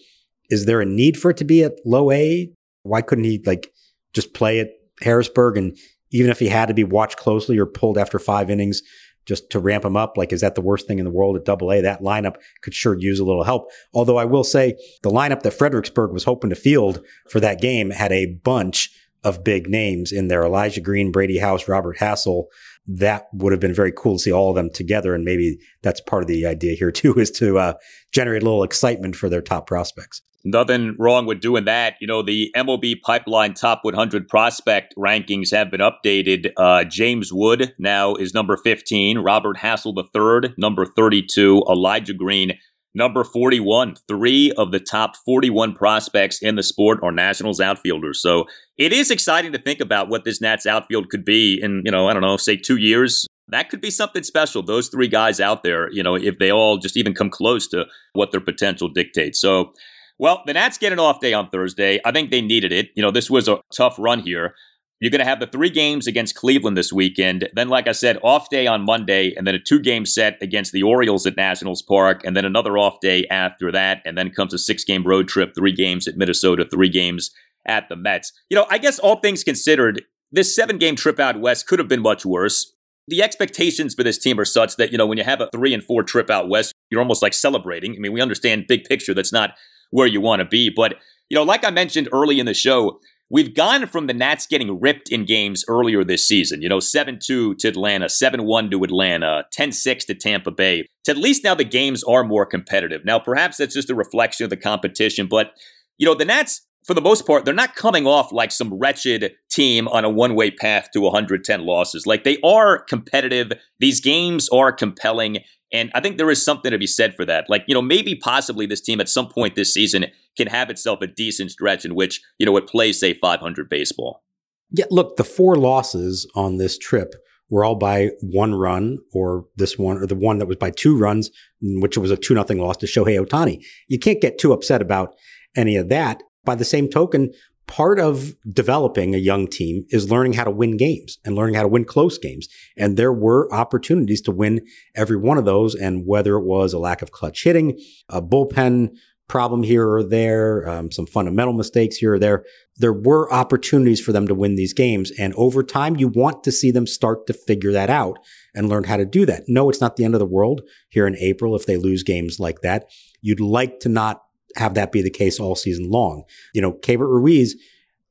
is 0.49 0.65
there 0.65 0.79
a 0.79 0.85
need 0.85 1.17
for 1.17 1.31
it 1.31 1.37
to 1.37 1.43
be 1.43 1.61
at 1.63 1.73
low 1.85 2.09
A? 2.11 2.49
Why 2.83 3.01
couldn't 3.01 3.23
he 3.25 3.41
like 3.45 3.71
just 4.13 4.33
play 4.33 4.59
at 4.59 4.69
Harrisburg 5.01 5.57
and 5.57 5.77
even 6.11 6.31
if 6.31 6.39
he 6.39 6.47
had 6.47 6.67
to 6.67 6.73
be 6.73 6.83
watched 6.83 7.17
closely 7.17 7.57
or 7.57 7.65
pulled 7.65 7.97
after 7.97 8.19
five 8.19 8.49
innings 8.49 8.81
just 9.25 9.49
to 9.49 9.59
ramp 9.59 9.83
him 9.83 9.97
up, 9.97 10.17
like 10.17 10.31
is 10.31 10.41
that 10.41 10.55
the 10.55 10.61
worst 10.61 10.87
thing 10.87 10.99
in 10.99 11.05
the 11.05 11.11
world 11.11 11.35
at 11.35 11.45
double 11.45 11.71
A? 11.71 11.81
That 11.81 12.01
lineup 12.01 12.35
could 12.61 12.73
sure 12.73 12.95
use 12.97 13.19
a 13.19 13.25
little 13.25 13.43
help. 13.43 13.69
Although 13.93 14.17
I 14.17 14.25
will 14.25 14.43
say 14.43 14.75
the 15.01 15.09
lineup 15.09 15.41
that 15.41 15.51
Fredericksburg 15.51 16.11
was 16.11 16.25
hoping 16.25 16.51
to 16.51 16.55
field 16.55 17.03
for 17.29 17.39
that 17.39 17.61
game 17.61 17.89
had 17.89 18.11
a 18.11 18.27
bunch 18.43 18.91
of 19.25 19.43
big 19.43 19.67
names 19.67 20.11
in 20.11 20.29
there. 20.29 20.43
Elijah 20.43 20.79
Green, 20.79 21.11
Brady 21.11 21.39
House, 21.39 21.67
Robert 21.67 21.97
Hassell. 21.97 22.45
That 22.87 23.27
would 23.33 23.51
have 23.51 23.59
been 23.59 23.73
very 23.73 23.91
cool 23.91 24.17
to 24.17 24.19
see 24.19 24.31
all 24.31 24.51
of 24.51 24.55
them 24.55 24.69
together. 24.69 25.15
And 25.15 25.25
maybe 25.25 25.57
that's 25.81 25.99
part 25.99 26.21
of 26.23 26.27
the 26.27 26.45
idea 26.45 26.75
here 26.75 26.91
too, 26.91 27.15
is 27.15 27.31
to 27.31 27.57
uh, 27.57 27.73
generate 28.13 28.43
a 28.43 28.45
little 28.45 28.63
excitement 28.63 29.15
for 29.15 29.27
their 29.27 29.41
top 29.41 29.67
prospects. 29.67 30.21
Nothing 30.47 30.95
wrong 30.99 31.25
with 31.25 31.41
doing 31.41 31.65
that. 31.65 31.95
You 31.99 32.05
know, 32.05 32.21
the 32.21 32.51
MLB 32.55 33.01
Pipeline 33.01 33.55
Top 33.55 33.79
100 33.81 34.27
prospect 34.27 34.93
rankings 34.95 35.49
have 35.49 35.71
been 35.71 35.81
updated. 35.81 36.51
Uh, 36.55 36.83
James 36.83 37.33
Wood 37.33 37.73
now 37.79 38.13
is 38.13 38.35
number 38.35 38.55
15. 38.55 39.17
Robert 39.17 39.57
Hassell 39.57 39.97
III, 39.97 40.53
number 40.55 40.85
32. 40.85 41.63
Elijah 41.67 42.13
Green, 42.13 42.59
number 42.95 43.23
41. 43.23 43.95
Three 44.07 44.51
of 44.53 44.71
the 44.71 44.79
top 44.79 45.15
41 45.25 45.73
prospects 45.73 46.41
in 46.41 46.55
the 46.55 46.63
sport 46.63 46.99
are 47.03 47.11
Nationals 47.11 47.59
outfielders. 47.59 48.21
So 48.21 48.45
it 48.77 48.91
is 48.91 49.11
exciting 49.11 49.51
to 49.51 49.61
think 49.61 49.79
about 49.79 50.09
what 50.09 50.23
this 50.23 50.41
Nats 50.41 50.65
outfield 50.65 51.09
could 51.09 51.25
be 51.25 51.59
in, 51.61 51.83
you 51.85 51.91
know, 51.91 52.07
I 52.07 52.13
don't 52.13 52.21
know, 52.21 52.37
say 52.37 52.57
two 52.57 52.77
years. 52.77 53.27
That 53.49 53.69
could 53.69 53.81
be 53.81 53.91
something 53.91 54.23
special. 54.23 54.63
Those 54.63 54.87
three 54.87 55.07
guys 55.07 55.39
out 55.39 55.61
there, 55.61 55.91
you 55.91 56.01
know, 56.01 56.15
if 56.15 56.39
they 56.39 56.51
all 56.51 56.77
just 56.77 56.97
even 56.97 57.13
come 57.13 57.29
close 57.29 57.67
to 57.67 57.85
what 58.13 58.31
their 58.31 58.41
potential 58.41 58.89
dictates. 58.89 59.39
So, 59.39 59.73
well, 60.17 60.41
the 60.45 60.53
Nats 60.53 60.77
get 60.77 60.93
an 60.93 60.99
off 60.99 61.19
day 61.19 61.33
on 61.33 61.49
Thursday. 61.49 61.99
I 62.03 62.11
think 62.11 62.31
they 62.31 62.41
needed 62.41 62.71
it. 62.71 62.87
You 62.95 63.03
know, 63.03 63.11
this 63.11 63.29
was 63.29 63.47
a 63.47 63.59
tough 63.75 63.97
run 63.99 64.21
here. 64.21 64.55
You're 65.01 65.11
going 65.11 65.19
to 65.19 65.25
have 65.25 65.41
the 65.41 65.47
three 65.47 65.69
games 65.69 66.07
against 66.07 66.35
Cleveland 66.35 66.77
this 66.77 66.93
weekend. 66.93 67.49
Then, 67.53 67.67
like 67.67 67.87
I 67.87 67.91
said, 67.91 68.17
off 68.23 68.49
day 68.49 68.65
on 68.65 68.85
Monday, 68.85 69.33
and 69.35 69.45
then 69.45 69.53
a 69.53 69.59
two 69.59 69.79
game 69.79 70.05
set 70.05 70.37
against 70.41 70.71
the 70.71 70.83
Orioles 70.83 71.25
at 71.25 71.35
Nationals 71.35 71.81
Park, 71.81 72.21
and 72.23 72.35
then 72.35 72.45
another 72.45 72.77
off 72.77 73.01
day 73.01 73.27
after 73.29 73.71
that. 73.73 74.01
And 74.05 74.17
then 74.17 74.29
comes 74.29 74.53
a 74.53 74.57
six 74.57 74.85
game 74.85 75.03
road 75.03 75.27
trip, 75.27 75.53
three 75.53 75.73
games 75.73 76.07
at 76.07 76.15
Minnesota, 76.15 76.65
three 76.65 76.89
games 76.89 77.31
at 77.67 77.89
the 77.89 77.95
Mets. 77.95 78.31
You 78.49 78.55
know, 78.55 78.65
I 78.69 78.77
guess 78.77 78.97
all 78.99 79.17
things 79.17 79.43
considered, 79.43 80.03
this 80.31 80.55
seven 80.55 80.77
game 80.77 80.95
trip 80.95 81.19
out 81.19 81.39
west 81.39 81.67
could 81.67 81.79
have 81.79 81.87
been 81.87 82.01
much 82.01 82.25
worse. 82.25 82.73
The 83.07 83.21
expectations 83.21 83.93
for 83.93 84.03
this 84.03 84.17
team 84.17 84.39
are 84.39 84.45
such 84.45 84.77
that, 84.77 84.91
you 84.91 84.97
know, 84.97 85.05
when 85.05 85.17
you 85.17 85.23
have 85.23 85.41
a 85.41 85.49
three 85.53 85.73
and 85.73 85.83
four 85.83 86.03
trip 86.03 86.29
out 86.29 86.49
west, 86.49 86.73
you're 86.89 87.01
almost 87.01 87.21
like 87.21 87.33
celebrating. 87.33 87.95
I 87.95 87.99
mean, 87.99 88.13
we 88.13 88.21
understand 88.21 88.65
big 88.67 88.85
picture 88.85 89.13
that's 89.13 89.33
not 89.33 89.51
where 89.91 90.07
you 90.07 90.21
want 90.21 90.39
to 90.39 90.45
be. 90.45 90.71
But, 90.75 90.95
you 91.29 91.35
know, 91.35 91.43
like 91.43 91.63
I 91.63 91.69
mentioned 91.69 92.09
early 92.11 92.39
in 92.39 92.45
the 92.45 92.53
show, 92.53 92.99
we've 93.29 93.55
gone 93.55 93.87
from 93.87 94.07
the 94.07 94.13
Nats 94.13 94.47
getting 94.47 94.79
ripped 94.79 95.09
in 95.09 95.25
games 95.25 95.65
earlier 95.67 96.03
this 96.03 96.27
season, 96.27 96.61
you 96.61 96.69
know, 96.69 96.79
7 96.79 97.19
2 97.21 97.55
to 97.55 97.67
Atlanta, 97.67 98.09
7 98.09 98.43
1 98.43 98.71
to 98.71 98.83
Atlanta, 98.83 99.45
10 99.51 99.71
6 99.71 100.05
to 100.05 100.15
Tampa 100.15 100.51
Bay, 100.51 100.87
to 101.03 101.11
at 101.11 101.17
least 101.17 101.43
now 101.43 101.55
the 101.55 101.63
games 101.63 102.03
are 102.03 102.23
more 102.23 102.45
competitive. 102.45 103.03
Now, 103.05 103.19
perhaps 103.19 103.57
that's 103.57 103.73
just 103.73 103.89
a 103.89 103.95
reflection 103.95 104.43
of 104.43 104.49
the 104.49 104.57
competition, 104.57 105.27
but, 105.27 105.51
you 105.97 106.05
know, 106.05 106.15
the 106.15 106.25
Nats. 106.25 106.61
For 106.85 106.93
the 106.93 107.01
most 107.01 107.25
part, 107.25 107.45
they're 107.45 107.53
not 107.53 107.75
coming 107.75 108.05
off 108.05 108.31
like 108.31 108.51
some 108.51 108.73
wretched 108.73 109.33
team 109.49 109.87
on 109.87 110.05
a 110.05 110.09
one 110.09 110.35
way 110.35 110.51
path 110.51 110.89
to 110.93 111.01
110 111.01 111.65
losses. 111.65 112.05
Like 112.05 112.23
they 112.23 112.37
are 112.43 112.79
competitive. 112.79 113.53
These 113.79 114.01
games 114.01 114.47
are 114.49 114.71
compelling. 114.71 115.39
And 115.73 115.91
I 115.95 115.99
think 115.99 116.17
there 116.17 116.29
is 116.29 116.45
something 116.45 116.71
to 116.71 116.77
be 116.77 116.85
said 116.85 117.15
for 117.15 117.25
that. 117.25 117.45
Like, 117.49 117.63
you 117.67 117.73
know, 117.73 117.81
maybe 117.81 118.15
possibly 118.15 118.67
this 118.67 118.81
team 118.81 119.01
at 119.01 119.09
some 119.09 119.27
point 119.27 119.55
this 119.55 119.73
season 119.73 120.05
can 120.37 120.47
have 120.47 120.69
itself 120.69 121.01
a 121.01 121.07
decent 121.07 121.51
stretch 121.51 121.85
in 121.85 121.95
which, 121.95 122.21
you 122.37 122.45
know, 122.45 122.55
it 122.55 122.67
plays, 122.67 122.99
say, 122.99 123.15
500 123.15 123.67
baseball. 123.67 124.23
Yeah, 124.69 124.85
look, 124.91 125.17
the 125.17 125.23
four 125.23 125.55
losses 125.55 126.29
on 126.35 126.57
this 126.57 126.77
trip 126.77 127.15
were 127.49 127.63
all 127.63 127.75
by 127.75 128.11
one 128.21 128.53
run, 128.55 128.99
or 129.13 129.45
this 129.55 129.77
one, 129.77 129.97
or 129.97 130.07
the 130.07 130.15
one 130.15 130.39
that 130.39 130.47
was 130.47 130.57
by 130.57 130.71
two 130.71 130.97
runs, 130.97 131.29
which 131.61 131.97
was 131.97 132.11
a 132.11 132.17
2 132.17 132.33
nothing 132.33 132.59
loss 132.59 132.77
to 132.77 132.85
Shohei 132.85 133.23
Ohtani. 133.23 133.63
You 133.87 133.99
can't 133.99 134.21
get 134.21 134.37
too 134.37 134.53
upset 134.53 134.81
about 134.81 135.15
any 135.55 135.75
of 135.75 135.89
that. 135.89 136.21
By 136.45 136.55
the 136.55 136.65
same 136.65 136.89
token, 136.89 137.33
part 137.67 137.99
of 137.99 138.35
developing 138.51 139.15
a 139.15 139.19
young 139.19 139.47
team 139.47 139.85
is 139.89 140.11
learning 140.11 140.33
how 140.33 140.43
to 140.43 140.51
win 140.51 140.77
games 140.77 141.17
and 141.25 141.35
learning 141.35 141.55
how 141.55 141.63
to 141.63 141.67
win 141.67 141.85
close 141.85 142.17
games. 142.17 142.47
And 142.77 142.95
there 142.95 143.13
were 143.13 143.51
opportunities 143.53 144.21
to 144.21 144.31
win 144.31 144.61
every 144.95 145.17
one 145.17 145.37
of 145.37 145.45
those. 145.45 145.75
And 145.75 146.05
whether 146.05 146.35
it 146.35 146.45
was 146.45 146.73
a 146.73 146.79
lack 146.79 147.01
of 147.01 147.11
clutch 147.11 147.43
hitting, 147.43 147.79
a 148.09 148.21
bullpen 148.21 148.95
problem 149.27 149.63
here 149.63 149.89
or 149.89 150.03
there, 150.03 150.69
um, 150.69 150.91
some 150.91 151.07
fundamental 151.07 151.53
mistakes 151.53 151.97
here 151.97 152.13
or 152.13 152.19
there, 152.19 152.45
there 152.77 152.93
were 152.93 153.31
opportunities 153.33 153.99
for 153.99 154.11
them 154.11 154.27
to 154.27 154.35
win 154.35 154.55
these 154.55 154.73
games. 154.73 155.11
And 155.17 155.33
over 155.33 155.63
time, 155.63 155.95
you 155.95 156.07
want 156.07 156.43
to 156.43 156.51
see 156.51 156.69
them 156.69 156.85
start 156.85 157.25
to 157.27 157.33
figure 157.33 157.71
that 157.71 157.89
out 157.89 158.19
and 158.53 158.69
learn 158.69 158.83
how 158.83 158.97
to 158.97 159.05
do 159.05 159.25
that. 159.25 159.43
No, 159.47 159.69
it's 159.69 159.81
not 159.81 159.95
the 159.95 160.03
end 160.03 160.13
of 160.13 160.19
the 160.19 160.25
world 160.25 160.61
here 160.89 161.07
in 161.07 161.17
April 161.17 161.55
if 161.55 161.65
they 161.65 161.77
lose 161.77 162.03
games 162.03 162.39
like 162.39 162.61
that. 162.61 162.91
You'd 163.21 163.39
like 163.39 163.79
to 163.79 163.89
not 163.89 164.21
have 164.55 164.73
that 164.75 164.91
be 164.91 165.01
the 165.01 165.09
case 165.09 165.39
all 165.39 165.55
season 165.55 165.89
long. 165.89 166.23
You 166.53 166.61
know, 166.61 166.73
Keibert 166.73 167.09
Ruiz 167.09 167.55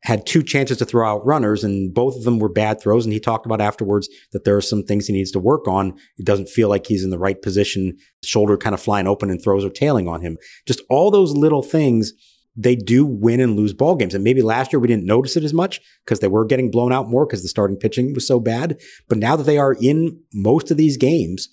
had 0.04 0.26
two 0.26 0.42
chances 0.42 0.76
to 0.76 0.84
throw 0.84 1.08
out 1.08 1.24
runners 1.24 1.64
and 1.64 1.92
both 1.92 2.14
of 2.14 2.24
them 2.24 2.38
were 2.38 2.48
bad 2.48 2.78
throws. 2.80 3.06
And 3.06 3.12
he 3.12 3.18
talked 3.18 3.46
about 3.46 3.62
afterwards 3.62 4.08
that 4.32 4.44
there 4.44 4.56
are 4.56 4.62
some 4.62 4.82
things 4.82 5.06
he 5.06 5.14
needs 5.14 5.30
to 5.32 5.38
work 5.38 5.66
on. 5.66 5.94
It 6.18 6.26
doesn't 6.26 6.50
feel 6.50 6.68
like 6.68 6.86
he's 6.86 7.02
in 7.02 7.10
the 7.10 7.18
right 7.18 7.40
position, 7.40 7.96
shoulder 8.22 8.58
kind 8.58 8.74
of 8.74 8.82
flying 8.82 9.06
open 9.06 9.30
and 9.30 9.42
throws 9.42 9.64
are 9.64 9.70
tailing 9.70 10.06
on 10.06 10.20
him. 10.20 10.36
Just 10.66 10.82
all 10.90 11.10
those 11.10 11.32
little 11.32 11.62
things. 11.62 12.12
They 12.56 12.76
do 12.76 13.04
win 13.04 13.40
and 13.40 13.56
lose 13.56 13.72
ball 13.72 13.96
games. 13.96 14.14
And 14.14 14.22
maybe 14.22 14.42
last 14.42 14.72
year 14.72 14.78
we 14.78 14.86
didn't 14.88 15.06
notice 15.06 15.36
it 15.36 15.42
as 15.42 15.54
much 15.54 15.80
because 16.04 16.20
they 16.20 16.28
were 16.28 16.44
getting 16.44 16.70
blown 16.70 16.92
out 16.92 17.08
more 17.08 17.26
because 17.26 17.42
the 17.42 17.48
starting 17.48 17.76
pitching 17.76 18.14
was 18.14 18.26
so 18.26 18.38
bad. 18.38 18.78
But 19.08 19.18
now 19.18 19.36
that 19.36 19.44
they 19.44 19.58
are 19.58 19.74
in 19.80 20.20
most 20.32 20.70
of 20.70 20.76
these 20.76 20.96
games, 20.96 21.48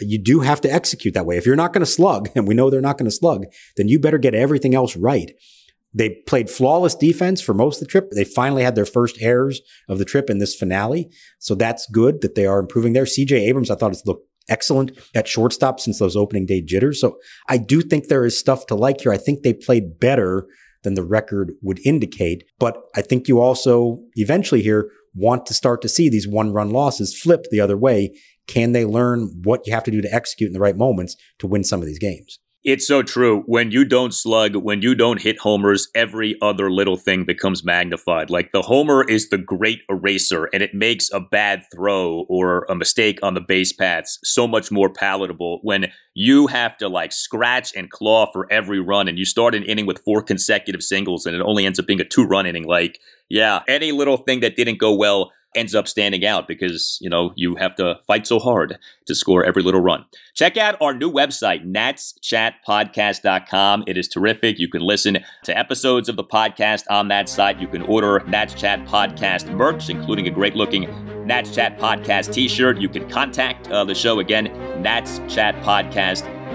you 0.00 0.22
do 0.22 0.40
have 0.40 0.60
to 0.62 0.72
execute 0.72 1.14
that 1.14 1.26
way. 1.26 1.36
If 1.36 1.46
you're 1.46 1.56
not 1.56 1.72
going 1.72 1.84
to 1.84 1.90
slug, 1.90 2.28
and 2.34 2.46
we 2.46 2.54
know 2.54 2.70
they're 2.70 2.80
not 2.80 2.98
going 2.98 3.10
to 3.10 3.16
slug, 3.16 3.44
then 3.76 3.88
you 3.88 3.98
better 3.98 4.18
get 4.18 4.34
everything 4.34 4.74
else 4.74 4.96
right. 4.96 5.32
They 5.94 6.22
played 6.26 6.50
flawless 6.50 6.94
defense 6.94 7.40
for 7.40 7.54
most 7.54 7.76
of 7.76 7.86
the 7.86 7.90
trip. 7.90 8.10
They 8.10 8.24
finally 8.24 8.62
had 8.62 8.74
their 8.74 8.84
first 8.84 9.16
errors 9.20 9.62
of 9.88 9.98
the 9.98 10.04
trip 10.04 10.28
in 10.28 10.38
this 10.38 10.54
finale. 10.54 11.10
So 11.38 11.54
that's 11.54 11.88
good 11.90 12.20
that 12.20 12.34
they 12.34 12.44
are 12.44 12.58
improving 12.58 12.92
there. 12.92 13.04
CJ 13.04 13.32
Abrams, 13.32 13.70
I 13.70 13.76
thought 13.76 13.92
has 13.92 14.04
looked 14.04 14.28
excellent 14.48 14.92
at 15.14 15.26
shortstop 15.26 15.80
since 15.80 15.98
those 15.98 16.14
opening 16.14 16.44
day 16.44 16.60
jitters. 16.60 17.00
So 17.00 17.18
I 17.48 17.56
do 17.56 17.80
think 17.80 18.08
there 18.08 18.26
is 18.26 18.38
stuff 18.38 18.66
to 18.66 18.74
like 18.74 19.00
here. 19.00 19.12
I 19.12 19.16
think 19.16 19.42
they 19.42 19.54
played 19.54 19.98
better 19.98 20.46
than 20.82 20.94
the 20.94 21.02
record 21.02 21.52
would 21.62 21.80
indicate. 21.84 22.44
But 22.58 22.76
I 22.94 23.02
think 23.02 23.26
you 23.26 23.40
also 23.40 24.00
eventually 24.14 24.62
here 24.62 24.90
want 25.14 25.46
to 25.46 25.54
start 25.54 25.80
to 25.82 25.88
see 25.88 26.08
these 26.08 26.28
one 26.28 26.52
run 26.52 26.70
losses 26.70 27.18
flip 27.18 27.46
the 27.50 27.60
other 27.60 27.76
way 27.76 28.14
can 28.46 28.72
they 28.72 28.84
learn 28.84 29.40
what 29.42 29.66
you 29.66 29.72
have 29.72 29.84
to 29.84 29.90
do 29.90 30.00
to 30.00 30.14
execute 30.14 30.48
in 30.48 30.52
the 30.52 30.60
right 30.60 30.76
moments 30.76 31.16
to 31.38 31.46
win 31.46 31.64
some 31.64 31.80
of 31.80 31.86
these 31.86 31.98
games? 31.98 32.38
It's 32.66 32.84
so 32.84 33.00
true. 33.04 33.44
When 33.46 33.70
you 33.70 33.84
don't 33.84 34.12
slug, 34.12 34.56
when 34.56 34.82
you 34.82 34.96
don't 34.96 35.22
hit 35.22 35.38
homers, 35.38 35.86
every 35.94 36.34
other 36.42 36.68
little 36.68 36.96
thing 36.96 37.24
becomes 37.24 37.64
magnified. 37.64 38.28
Like 38.28 38.50
the 38.50 38.62
homer 38.62 39.08
is 39.08 39.28
the 39.28 39.38
great 39.38 39.82
eraser 39.88 40.46
and 40.52 40.64
it 40.64 40.74
makes 40.74 41.08
a 41.12 41.20
bad 41.20 41.62
throw 41.72 42.26
or 42.28 42.66
a 42.68 42.74
mistake 42.74 43.20
on 43.22 43.34
the 43.34 43.40
base 43.40 43.72
paths 43.72 44.18
so 44.24 44.48
much 44.48 44.72
more 44.72 44.92
palatable 44.92 45.60
when 45.62 45.92
you 46.14 46.48
have 46.48 46.76
to 46.78 46.88
like 46.88 47.12
scratch 47.12 47.72
and 47.76 47.88
claw 47.90 48.26
for 48.32 48.50
every 48.52 48.80
run 48.80 49.06
and 49.06 49.16
you 49.16 49.24
start 49.24 49.54
an 49.54 49.62
inning 49.62 49.86
with 49.86 50.02
four 50.04 50.20
consecutive 50.20 50.82
singles 50.82 51.24
and 51.24 51.36
it 51.36 51.42
only 51.42 51.66
ends 51.66 51.78
up 51.78 51.86
being 51.86 52.00
a 52.00 52.04
two 52.04 52.24
run 52.24 52.46
inning. 52.46 52.64
Like, 52.64 52.98
yeah, 53.28 53.60
any 53.68 53.92
little 53.92 54.16
thing 54.16 54.40
that 54.40 54.56
didn't 54.56 54.80
go 54.80 54.92
well 54.92 55.30
ends 55.56 55.74
up 55.74 55.88
standing 55.88 56.24
out 56.24 56.46
because, 56.46 56.98
you 57.00 57.10
know, 57.10 57.32
you 57.34 57.56
have 57.56 57.74
to 57.76 57.98
fight 58.06 58.26
so 58.26 58.38
hard 58.38 58.78
to 59.06 59.14
score 59.14 59.44
every 59.44 59.62
little 59.62 59.80
run. 59.80 60.04
Check 60.34 60.56
out 60.56 60.76
our 60.80 60.94
new 60.94 61.10
website, 61.10 61.66
natschatpodcast.com. 61.66 63.84
It 63.86 63.96
is 63.96 64.08
terrific. 64.08 64.58
You 64.58 64.68
can 64.68 64.82
listen 64.82 65.18
to 65.44 65.58
episodes 65.58 66.08
of 66.08 66.16
the 66.16 66.24
podcast 66.24 66.84
on 66.90 67.08
that 67.08 67.28
site. 67.28 67.60
You 67.60 67.68
can 67.68 67.82
order 67.82 68.22
Nats 68.26 68.54
Chat 68.54 68.84
Podcast 68.86 69.52
merch, 69.54 69.88
including 69.88 70.28
a 70.28 70.30
great 70.30 70.54
looking 70.54 71.26
Nats 71.26 71.54
Chat 71.54 71.78
Podcast 71.78 72.32
t 72.32 72.48
shirt. 72.48 72.78
You 72.78 72.88
can 72.88 73.08
contact 73.08 73.68
uh, 73.68 73.84
the 73.84 73.94
show 73.94 74.20
again, 74.20 74.44
Nats 74.82 75.20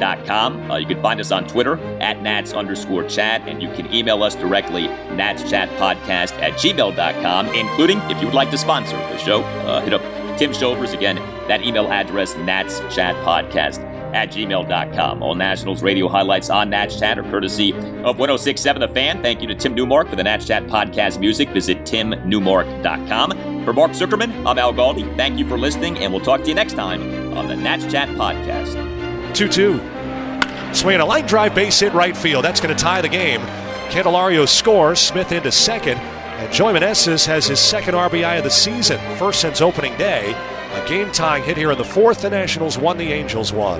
Podcast 0.02 0.72
uh, 0.72 0.76
you 0.78 0.86
can 0.86 1.02
find 1.02 1.20
us 1.20 1.32
on 1.32 1.48
Twitter 1.48 1.78
at 2.00 2.22
Nats 2.22 2.54
underscore 2.54 3.04
chat, 3.04 3.42
and 3.48 3.62
you 3.62 3.72
can 3.74 3.92
email 3.94 4.24
us 4.24 4.36
directly, 4.36 4.84
natschatpodcast 4.84 6.34
at 6.42 6.54
gmail.com, 6.54 7.48
including 7.48 8.00
if 8.10 8.20
you 8.20 8.28
would 8.28 8.36
like 8.36 8.52
to 8.52 8.58
sponsor 8.58 8.98
the 8.98 9.18
show, 9.18 9.44
uh, 9.44 9.82
hit 9.82 9.94
up 9.94 10.02
Tim 10.38 10.54
Shovers. 10.54 10.94
Again, 10.94 11.18
that 11.48 11.64
email 11.64 11.88
address, 11.88 12.34
natschatpodcast 12.34 13.92
at 14.14 14.30
gmail.com. 14.30 15.24
All 15.24 15.36
Nationals 15.36 15.82
radio 15.82 16.08
highlights 16.08 16.50
on 16.50 16.70
Nats 16.70 17.00
Chat 17.00 17.18
are 17.18 17.24
courtesy 17.24 17.72
of 17.74 18.18
1067 18.18 18.82
The 18.82 18.88
Fan. 18.88 19.22
Thank 19.22 19.42
you 19.42 19.48
to 19.48 19.56
Tim 19.56 19.74
Newmark 19.74 20.10
for 20.10 20.16
the 20.16 20.24
Nats 20.24 20.46
Chat 20.46 20.64
podcast 20.68 21.20
music. 21.20 21.50
Visit 21.50 21.80
timnewmark.com. 21.84 23.64
For 23.64 23.74
Mark 23.74 23.92
Zuckerman, 23.92 24.46
I'm 24.46 24.58
Al 24.58 24.74
Galdi. 24.74 25.16
Thank 25.16 25.38
you 25.38 25.48
for 25.48 25.58
listening, 25.58 25.98
and 26.00 26.12
we'll 26.12 26.24
talk 26.24 26.42
to 26.42 26.50
you 26.50 26.56
next 26.56 26.74
time 26.74 27.38
on 27.38 27.48
the 27.48 27.56
Nats 27.56 27.90
Chat 27.92 28.10
podcast. 28.10 29.01
2 29.34 29.48
2. 29.48 30.74
Swinging 30.74 31.02
a 31.02 31.06
line 31.06 31.26
drive 31.26 31.54
base 31.54 31.80
hit 31.80 31.94
right 31.94 32.16
field. 32.16 32.46
That's 32.46 32.60
going 32.60 32.76
to 32.76 32.82
tie 32.82 33.02
the 33.02 33.10
game. 33.10 33.42
Candelario 33.90 34.48
scores. 34.48 35.00
Smith 35.00 35.32
into 35.32 35.52
second. 35.52 35.98
And 35.98 36.52
Joey 36.52 36.74
Meneses 36.74 37.26
has 37.28 37.46
his 37.46 37.60
second 37.60 37.94
RBI 37.94 38.38
of 38.38 38.44
the 38.44 38.50
season, 38.50 39.00
first 39.18 39.42
since 39.42 39.62
opening 39.62 39.96
day. 39.98 40.34
A 40.74 40.88
game 40.88 41.12
tying 41.12 41.44
hit 41.44 41.58
here 41.58 41.72
in 41.72 41.78
the 41.78 41.84
fourth. 41.84 42.22
The 42.22 42.30
Nationals 42.30 42.78
won, 42.78 42.98
the 42.98 43.12
Angels 43.12 43.52
won. 43.52 43.80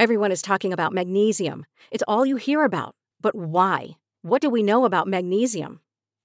Everyone 0.00 0.30
is 0.30 0.42
talking 0.42 0.72
about 0.72 0.92
magnesium. 0.92 1.66
It's 1.90 2.04
all 2.06 2.26
you 2.26 2.36
hear 2.36 2.62
about. 2.62 2.94
But 3.20 3.34
why? 3.34 3.96
What 4.22 4.40
do 4.40 4.50
we 4.50 4.62
know 4.62 4.84
about 4.84 5.08
magnesium? 5.08 5.80